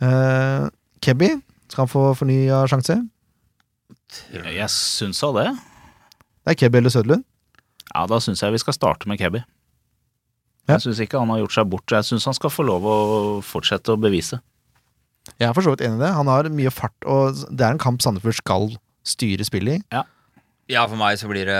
[0.00, 0.68] Uh,
[1.04, 1.34] Kebby,
[1.68, 2.96] skal han få fornya sjanse?
[4.32, 5.48] Jeg syns da det.
[6.40, 7.26] Det er Kebby eller Søderlund.
[7.90, 9.42] Ja, da syns jeg vi skal starte med Kebby.
[10.68, 10.76] Ja.
[10.76, 11.90] Jeg syns ikke han har gjort seg bort.
[11.92, 12.96] Jeg syns han skal få lov å
[13.44, 14.40] fortsette å bevise.
[15.36, 16.14] Jeg er for så vidt enig i det.
[16.16, 18.70] Han har mye fart, og det er en kamp Sandefjord skal
[19.06, 19.84] styre spillet i.
[19.92, 20.04] Ja,
[20.86, 21.58] for meg så blir det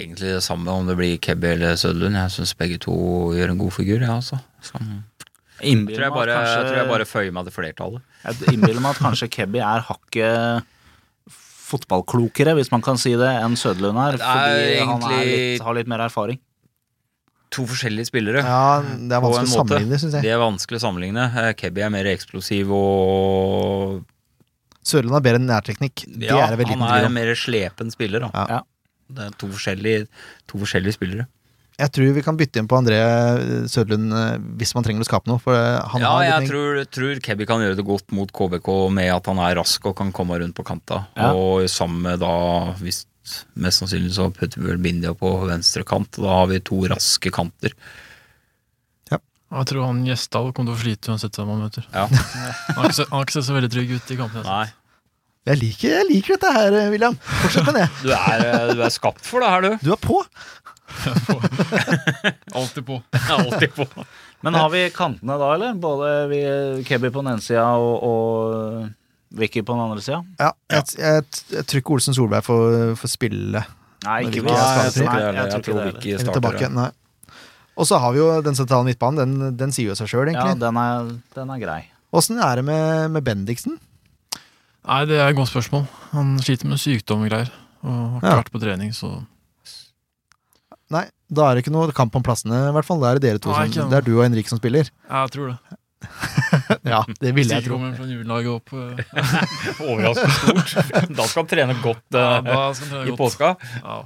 [0.00, 2.18] egentlig det samme om det blir Kebby eller Sødlund.
[2.18, 2.94] Jeg syns begge to
[3.36, 4.40] gjør en god figur, ja, altså.
[4.64, 4.80] Så,
[5.60, 8.04] Jeg tror jeg, bare, jeg tror jeg bare føyer meg til flertallet.
[8.24, 10.68] Jeg innbiller meg at kanskje Kebby er hakket
[11.70, 14.18] fotballklokere, hvis man kan si det, enn Sødlund er.
[14.20, 16.40] Fordi er han er litt, har litt mer erfaring.
[17.54, 18.42] To forskjellige spillere.
[18.46, 20.26] Ja, det er vanskelig å sammenligne, syns jeg.
[20.26, 21.26] Det er vanskelig å sammenligne.
[21.42, 24.00] Eh, Kebby er mer eksplosiv og
[24.86, 26.06] Sørlund har bedre nærteknikk.
[26.22, 28.46] Ja, er han er en mer slepen spiller, da.
[28.48, 28.62] Ja.
[29.10, 30.06] Det er to forskjellige,
[30.48, 31.26] to forskjellige spillere.
[31.80, 32.98] Jeg tror vi kan bytte inn på André
[33.72, 35.40] Sørlund eh, hvis man trenger å skape noe.
[35.40, 38.68] For eh, han ja, har jeg tror, tror Kebby kan gjøre det godt mot KBK
[38.96, 41.06] med at han er rask og kan komme rundt på kanta.
[41.16, 41.32] Ja.
[41.32, 42.34] Og sammen med da,
[42.82, 43.06] hvis
[43.60, 46.20] mest sannsynlig så putter vi vel Bindia på venstre kant.
[46.20, 47.76] og Da har vi to raske kanter.
[49.50, 51.86] Jeg tror han Gjesdal kommer til å slite uansett hvem han møter.
[51.90, 52.04] Ja.
[52.76, 54.44] Han har ikke, sett så veldig trygg ut i kampene.
[54.46, 54.68] Nei,
[55.48, 57.16] jeg, liker, jeg liker dette her, eh, William.
[57.24, 57.86] Fortsett med det.
[58.04, 59.86] du er, eh, du er skapt for det her, du.
[59.88, 60.20] Du er på.
[62.60, 63.00] Alltid på.
[63.30, 63.86] Alltid på.
[64.44, 65.74] Men har vi kantene da, eller?
[65.80, 66.40] Både vi,
[66.86, 70.22] Kebby på den ene sida og, og Vicky på den andre sida?
[70.38, 71.26] Ja, jeg, jeg,
[71.56, 73.62] jeg tror ikke Olsen Solberg får, får spille
[74.06, 75.90] Nei, ikke Nei, jeg tror Jeg, ikke jeg tror vi heller.
[75.92, 76.70] ikke Vicky starter tilbake.
[76.72, 76.88] Nei.
[77.80, 79.20] Og så har vi jo den sentrale midtbanen.
[79.40, 80.60] Den, den sier jo seg sjøl, Ja, egentlig.
[80.60, 81.80] den er, den er grei.
[82.12, 83.78] Åssen er det med, med Bendiksen?
[84.84, 85.86] Nei, det er et godt spørsmål.
[86.12, 87.50] Han sliter med sykdom og greier.
[87.80, 88.38] Og har ikke Ja.
[88.42, 89.14] vært på trening, så
[90.90, 92.98] Nei, da er det ikke noe kamp om plassene, i hvert fall.
[92.98, 93.86] Da er det dere to Nei, som.
[93.92, 94.88] Det er du og Henrik som spiller.
[95.06, 95.58] Ja, jeg tror det.
[96.90, 97.76] Ja, det ville jeg tro.
[97.76, 99.02] kommer fra julelaget opp eh,
[99.90, 101.12] Overraskende stort.
[101.18, 103.20] Da skal han trene godt ja, da skal han trene i godt.
[103.20, 103.50] påska.
[103.84, 103.98] Ja.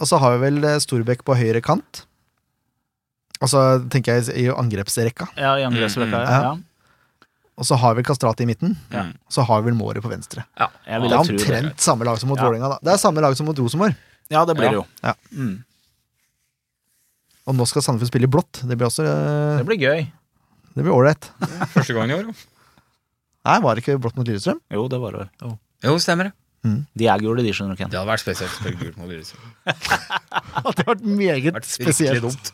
[0.00, 2.04] Og så har vi vel eh, Storbekk på høyre kant.
[3.42, 5.26] Og så tenker jeg i angrepsrekka.
[5.36, 6.30] Ja, i angrepsrekka, Mm, ja.
[6.30, 6.52] ja.
[6.52, 7.26] ja.
[7.58, 8.76] Og så har vi Kastrati i midten.
[8.90, 9.02] Ja.
[9.30, 10.44] Så har vi vel Måret på venstre.
[10.56, 12.46] Jeg Det er omtrent samme lag som mot Ja.
[12.48, 12.68] Vålerenga.
[12.72, 12.78] da.
[12.82, 13.94] Det er samme lag som mot Rosenborg.
[14.32, 14.86] Ja, det blir det jo.
[15.04, 15.12] Ja.
[15.36, 15.64] Mm.
[17.46, 18.62] Og nå skal Sandefjord spille i blått.
[18.62, 19.58] Det blir også uh...
[19.58, 20.06] Det blir gøy.
[20.72, 21.28] Det blir ålreit.
[21.74, 22.30] Første gang i år.
[22.30, 22.34] jo.
[23.44, 24.60] Nei, var det ikke blått mot Lillestrøm?
[24.70, 25.28] Jo, det var det.
[25.42, 26.32] Jo, Jo, stemmer det.
[26.62, 27.90] De er gule, de, skjønner du, Ken.
[27.90, 29.48] Det hadde vært spesielt å spille gult mot Lillestrøm.
[29.66, 32.22] Det hadde vært meget Vært spesielt.
[32.22, 32.50] dumt.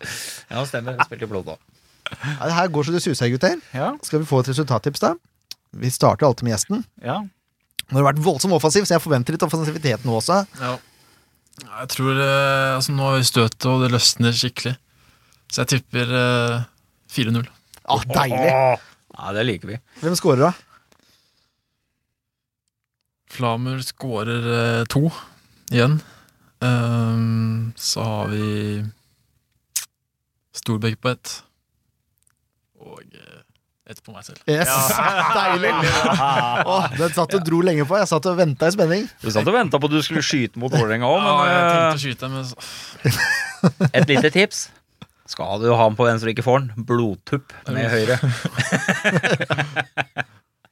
[0.49, 0.97] Ja, stemmer.
[0.97, 1.57] Jeg spilte blå da.
[2.25, 3.59] Ja, det her går så det suser, gutter.
[3.77, 3.91] Ja.
[4.07, 5.11] Skal vi få et resultattips, da?
[5.77, 6.87] Vi starter alltid med gjesten.
[7.05, 7.19] ja.
[7.89, 10.43] Nå har det vært voldsomt offensiv, så jeg forventer litt offensivitet nå også.
[10.61, 10.75] Ja.
[11.65, 14.75] Jeg tror eh, altså Nå har vi støtet, og det løsner skikkelig.
[15.49, 16.67] Så jeg tipper eh,
[17.17, 17.49] 4-0.
[17.89, 18.51] Ah, deilig!
[18.53, 19.79] Ja, det liker vi.
[20.03, 20.68] Hvem scorer, da?
[23.33, 25.09] Flamer skårer eh, to
[25.71, 25.99] igjen.
[26.61, 28.85] Um, så har vi
[30.59, 31.35] Storbekk på ett.
[32.83, 33.43] Og eh,
[33.93, 34.41] ett på meg selv.
[34.51, 34.69] Yes,
[35.37, 35.71] deilig!
[36.73, 37.99] oh, den satt og dro lenge på.
[38.01, 39.07] Jeg satt og venta i spenning.
[39.23, 41.71] Du satt og venta på at du skulle skyte mot Vålerenga òg, Ja, jeg men
[41.71, 42.57] tenkte å skyte, men så,
[43.05, 44.67] eh, et lite tips.
[45.29, 48.17] Skal du ha den på venstre og ikke får den, blodtupp med høyre.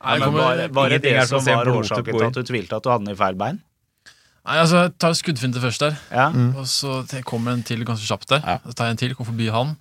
[0.06, 2.46] Nei, men kommer, var, var det det som som en var årsaken til at du
[2.46, 3.58] tvilte at du hadde den i feil bein?
[4.46, 5.96] nei, altså, jeg tar skuddfinte først der.
[6.14, 6.28] Ja.
[6.54, 8.44] Og så kommer en til ganske kjapt der.
[8.46, 8.60] Ja.
[8.62, 9.74] Så tar jeg en til, går forbi han.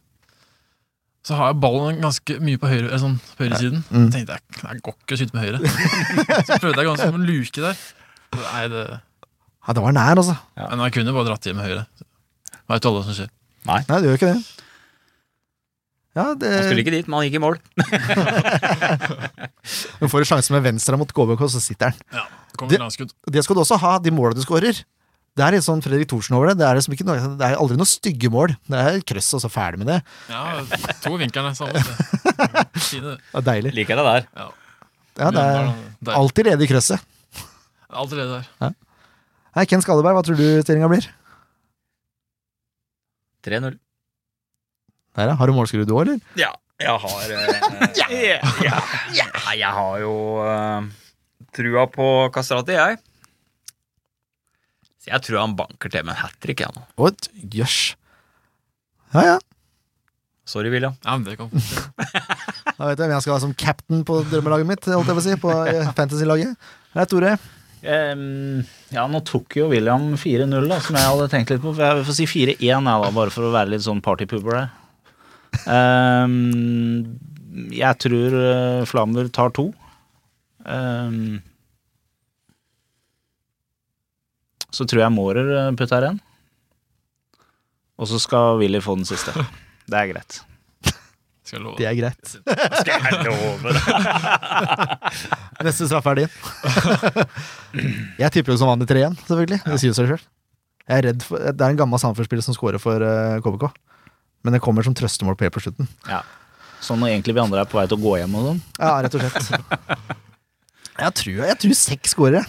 [1.26, 3.82] Så har jeg ballen ganske mye på høyre, sånn, på høyresiden.
[3.90, 4.08] Mm.
[4.08, 5.62] Så tenkte jeg det går ikke å skyte med høyre.
[6.48, 7.86] så prøvde jeg ganske å luke der.
[8.42, 8.84] Nei, det,
[9.66, 10.36] Ja, det var nær, altså.
[10.60, 11.88] men jeg kunne bare dratt hjem med høyre.
[12.70, 13.32] Veit du alle hva som skjer.
[13.66, 14.55] Nei, det gjør ikke det.
[16.16, 17.58] Ja, det Han skulle ikke dit, men han gikk i mål.
[20.00, 21.98] Du får en sjanse med venstre mot KBK, så sitter han.
[22.14, 22.26] Ja,
[22.70, 23.08] det Det-.
[23.34, 24.84] Det skal du også ha, de måla du skårer.
[25.36, 26.62] Det er litt sånn Fredrik Thorsen over det.
[26.62, 28.54] Det er, liksom ikke noe, det er aldri noe stygge mål.
[28.72, 29.98] Det er krøss, og så ferdig med det.
[30.32, 30.62] Ja,
[31.04, 31.82] to vinklene samme.
[32.80, 33.18] Fine.
[33.18, 33.74] Det er deilig.
[33.82, 34.30] Liker det der.
[35.20, 37.04] Ja, det er alltid ledig i krøsset.
[37.92, 38.76] ledig der.
[39.56, 41.10] Nei, Ken Skalleberg, hva tror du stillinga blir?
[43.48, 43.76] 3-0.
[45.16, 45.34] Der.
[45.40, 46.22] Har du målskrudd du òg, eller?
[46.40, 46.52] Ja,
[46.82, 48.80] jeg har eh, ja,
[49.16, 50.14] ja, Jeg har jo
[50.44, 50.88] eh,
[51.56, 53.00] trua på Kastrati, jeg.
[55.00, 56.84] Så jeg tror han banker til med en hat trick, jeg nå.
[57.00, 57.30] What?
[57.54, 57.96] jøss.
[59.16, 59.36] Ja, ja.
[60.46, 60.98] Sorry, William.
[61.06, 64.68] Ja, men det kan Da vet jeg hvem jeg skal ha som captain på drømmelaget
[64.70, 66.72] mitt, holdt jeg på å si, på eh, fantasy-laget.
[66.98, 67.38] Hei, Tore.
[67.86, 71.74] Um, ja, nå tok jo William 4-0, da, som jeg hadde tenkt litt på.
[71.80, 74.74] Jeg får si 4-1, jeg, da, bare for å være litt sånn partypooper her.
[75.72, 77.20] Ehm,
[77.76, 79.70] jeg tror uh, Flammer tar to.
[80.66, 81.40] Um,
[84.76, 85.48] Så tror jeg Mårer
[85.78, 86.18] putter putter en.
[87.96, 89.32] Og så skal Willy få den siste.
[89.88, 90.42] Det er greit.
[91.46, 91.78] Skal jeg love.
[91.78, 92.32] Det er greit.
[92.82, 93.82] Skal jeg love det?
[95.68, 96.38] Neste straff er din.
[98.24, 99.60] jeg tipper jo som vanlig 3-1, selvfølgelig.
[99.68, 100.24] Det sier seg sjøl.
[100.86, 103.70] Jeg er redd for, det er en gammel Sandefjord-spiller som scorer for eh, KBK.
[104.46, 105.90] Men det kommer som trøstemål på helt på slutten.
[106.10, 106.22] Ja.
[106.86, 108.62] Sånn når egentlig vi andre er på vei til å gå hjem og sånn.
[108.78, 110.20] Ja, rett og slett.
[110.96, 112.46] Jeg tror, jeg tror seks scorer.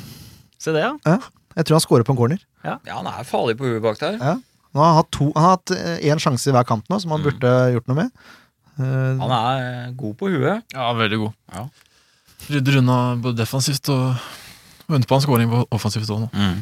[0.62, 0.92] Se det, ja.
[1.02, 1.16] Ja.
[1.58, 2.44] Jeg tror han scorer på en corner.
[2.62, 4.20] Ja, han er farlig på huet bak der.
[4.20, 4.36] Ja.
[4.70, 5.72] Nå har han hatt to Han har hatt
[6.04, 8.12] én sjanse i hver kamp nå, som han burde gjort noe med.
[8.78, 10.62] Uh, Han er god på huet.
[10.76, 11.34] Ja, veldig god.
[11.56, 11.64] Ja.
[12.52, 14.14] Rydder unna både defensivt og
[14.86, 16.30] venter på en scoring på offensivt òg nå.
[16.36, 16.60] Mm.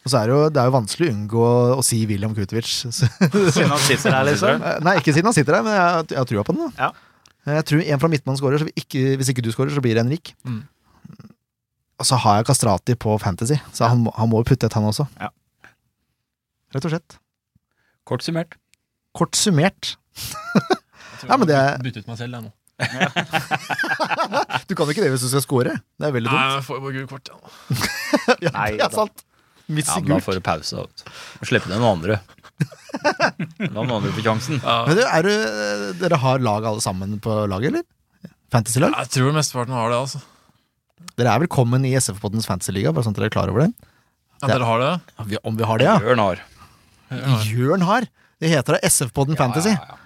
[0.00, 1.44] Og så er det jo, det er jo vanskelig å unngå
[1.76, 2.70] å si William Kutovic.
[2.88, 4.62] Siden han sitter her, liksom.
[4.64, 6.70] Eh, Nei, ikke siden han sitter der, men jeg, jeg har trua på den.
[6.76, 6.90] da Ja.
[7.50, 10.02] Jeg tror en fra midtbanen scorer, så ikke, hvis ikke du scorer, så blir det
[10.04, 10.34] Henrik.
[10.44, 10.58] Mm.
[12.00, 14.76] Og så har jeg Kastrati på Fantasy, så han, må- han må jo putte et,
[14.76, 15.06] han også.
[15.20, 15.28] Ja.
[16.76, 17.16] Rett og slett.
[18.08, 18.56] Kort summert.
[19.16, 19.94] Kort summert.
[21.26, 22.52] Ja, men det er- Bytte ut meg selv, jeg nå.
[24.68, 25.74] Du kan jo ikke det hvis du skal score.
[26.00, 26.38] Det er veldig dumt.
[26.40, 27.32] Nei, jeg får jo bare gult kort.
[28.30, 28.36] Ja.
[28.40, 28.94] Ja, Nei, det er da.
[28.94, 29.24] sant.
[29.70, 30.82] Ja, men da får du pause.
[30.86, 32.18] Og Slippe ned noen andre.
[33.60, 34.58] La noen andre få sjansen.
[34.64, 35.30] Men du, er du,
[36.02, 37.86] dere har lag alle sammen på laget, eller?
[38.50, 38.96] Fantasy-lag?
[38.98, 40.20] Jeg tror mesteparten har det, altså.
[41.16, 43.70] Dere er velkommen i SF-poddens fantasy-liga, bare sånn at dere er klar over det.
[44.42, 44.90] Ja, dere har det?
[45.18, 45.98] Ja, vi- Om vi har det, ja.
[46.00, 46.42] Jørn har.
[47.10, 47.38] Ja.
[47.46, 48.06] Jørn har.
[48.40, 49.68] Det heter da SF-podden Fantasy.
[49.74, 49.96] Ja, ja, ja.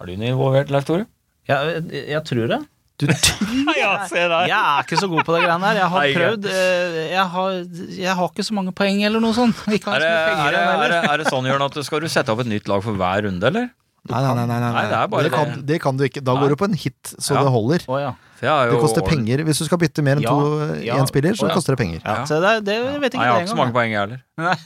[0.00, 1.06] Er du involvert, Leif Tore?
[1.48, 2.58] Ja, jeg, jeg tror det.
[2.98, 3.06] Du,
[3.76, 4.22] Ja, se.
[4.24, 5.80] Jeg er ikke så god på det greiene der.
[5.82, 6.46] Jeg har prøvd.
[6.48, 7.56] eh, Jeg har,
[8.00, 9.58] jeg har ikke så mange poeng eller noe sånt.
[9.68, 12.08] Ikke Er det, er, det, er, det, er det sånn, Jørn, at du skal du
[12.08, 13.68] sette opp et nytt lag for hver runde, eller?
[14.06, 15.76] Nei, nei, nei, nei, nei, Nei, det er bare det, kan, det.
[15.82, 16.20] kan du ikke.
[16.22, 16.42] Da Nei.
[16.44, 17.42] går du på en hit så Ja.
[17.42, 17.84] det holder.
[17.90, 18.12] Oh, ja.
[18.38, 19.42] For jeg Det koster penger.
[19.48, 21.56] Hvis du skal bytte mer enn Ja, to én spiller, så oh, ja.
[21.58, 22.00] koster det penger.
[22.04, 22.24] Ja, Ja.
[22.28, 24.20] så det, det vet ikke Nei, jeg har ikke så mange poeng, jeg heller.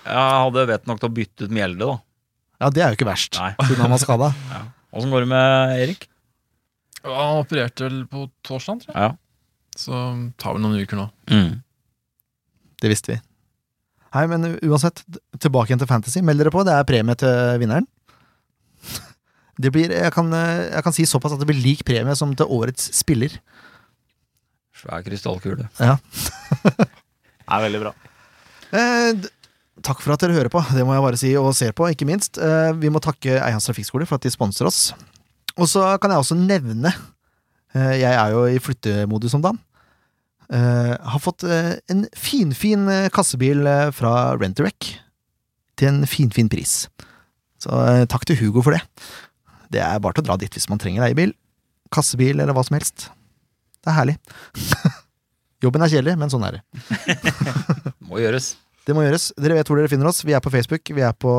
[0.00, 1.96] Jeg hadde vett nok til å bytte ut Mjelde, da.
[2.64, 4.30] Ja, det er jo ikke verst, siden han var skada.
[4.96, 6.06] Åssen går det med Erik?
[7.04, 9.08] Ja, Han opererte vel på torsdag, tror jeg.
[9.08, 9.10] Ja.
[9.78, 9.96] Så
[10.40, 11.06] tar vi noen uker nå.
[11.30, 11.60] Mm.
[12.80, 13.20] Det visste vi.
[14.10, 15.04] Nei, men uansett,
[15.38, 16.22] tilbake igjen til Fantasy.
[16.26, 17.88] Meld dere på, det er premie til vinneren.
[19.60, 22.48] Det blir, jeg, kan, jeg kan si såpass at det blir lik premie som til
[22.48, 23.34] årets spiller.
[24.72, 25.66] Svær krystallkule.
[25.76, 25.98] Ja.
[26.64, 27.92] det er veldig bra.
[28.72, 29.26] Eh,
[29.84, 32.08] takk for at dere hører på, det må jeg bare si, og ser på, ikke
[32.08, 32.40] minst.
[32.40, 34.80] Eh, vi må takke Eians Trafikkskole for at de sponser oss.
[35.58, 36.92] Og så kan jeg også nevne,
[37.74, 39.60] eh, jeg er jo i flyttemodus om dagen,
[40.52, 44.92] eh, har fått eh, en finfin kassebil fra Rent-A-Wreck
[45.80, 46.84] til en finfin pris.
[47.60, 47.76] Så
[48.08, 48.80] takk til Hugo for det.
[49.70, 51.34] Det er bare til å dra dit hvis man trenger leiebil,
[51.92, 53.10] kassebil eller hva som helst.
[53.80, 54.16] Det er herlig.
[55.64, 56.62] Jobben er kjedelig, men sånn er det.
[58.08, 58.54] Må gjøres.
[58.90, 59.28] Det må gjøres.
[59.38, 60.24] Dere vet hvor dere finner oss.
[60.26, 61.32] Vi er på Facebook, vi er på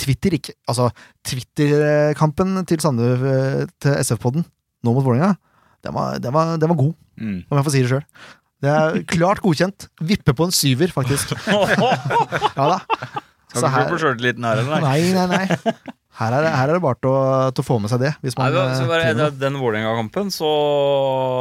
[0.00, 0.36] Twitter.
[0.36, 0.90] Ikke, altså,
[1.26, 3.14] Twitter-kampen til Sande
[3.80, 4.44] til SF-podden,
[4.84, 5.34] nå mot Vålerenga,
[5.84, 7.42] den var, den, den var god, Mm.
[7.50, 8.04] om jeg får si det sjøl.
[8.64, 9.88] Det er klart godkjent.
[10.08, 11.34] Vippe på en syver, faktisk.
[12.56, 12.78] Ja da.
[13.50, 14.80] Skal ikke på sjøltilliten her, eller?
[14.84, 15.74] Nei, nei, nei.
[16.20, 17.20] Her er, det, her er det bare til å,
[17.56, 18.10] til å få med seg det.
[18.20, 20.50] Hvis Nei, man, så bare, etter den Vålerenga-kampen, så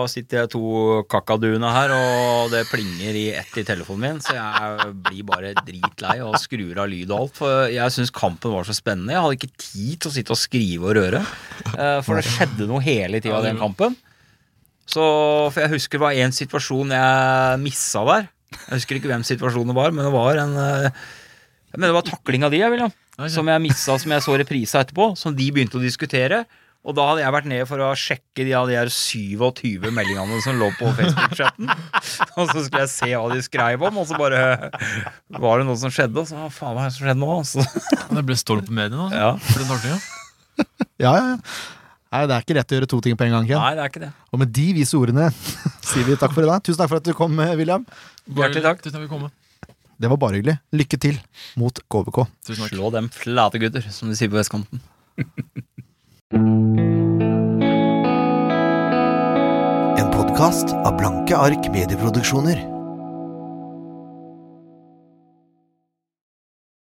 [0.08, 4.94] sitter jeg to kakaduene her, og det plinger i ett i telefonen min, så jeg
[5.10, 7.36] blir bare dritlei og skrur av lyd og alt.
[7.42, 9.18] For jeg syns kampen var så spennende.
[9.18, 11.26] Jeg hadde ikke tid til å sitte og skrive og røre,
[11.76, 14.00] eh, for det skjedde noe hele tida i den kampen.
[14.90, 15.04] Så,
[15.52, 18.32] for jeg husker det var en situasjon jeg missa der.
[18.56, 21.04] Jeg husker ikke hvem situasjonen var, men det var en eh,
[21.70, 22.94] jeg mener det var taklinga di, jeg, William.
[23.30, 25.12] Som jeg missa, som jeg så reprisa etterpå.
[25.20, 26.44] Som de begynte å diskutere.
[26.88, 30.38] Og da hadde jeg vært nede for å sjekke de, av de her 27 meldingene
[30.46, 31.68] som lå på Facebook-chatten.
[32.40, 34.70] Og så skulle jeg se hva de skrev om, og så bare
[35.44, 36.24] var det noe som skjedde.
[36.24, 37.36] Og så faen hva er det som skjedde nå?
[37.50, 37.66] Så,
[38.16, 39.10] Det ble storm på mediene.
[39.12, 39.92] Altså.
[39.92, 40.00] ja.
[41.00, 41.36] Ja, ja, ja.
[42.10, 43.60] Nei, det er ikke rett å gjøre to ting på en gang, Ken.
[43.62, 44.10] Nei, det er ikke det.
[44.34, 45.28] Og med de vise ordene
[45.92, 46.64] sier vi takk for i dag.
[46.66, 47.86] Tusen takk for at du kom, William.
[48.28, 48.82] Hjertelig takk.
[48.82, 49.30] Tusen takk for at du kom.
[50.00, 50.56] Det var bare hyggelig.
[50.72, 51.18] Lykke til
[51.60, 52.22] mot KBK.
[52.48, 52.72] Tusen takk.
[52.72, 54.80] Slå dem flate gutter, som de sier på vestkanten.
[60.00, 62.79] En podkast av Blanke ark medieproduksjoner.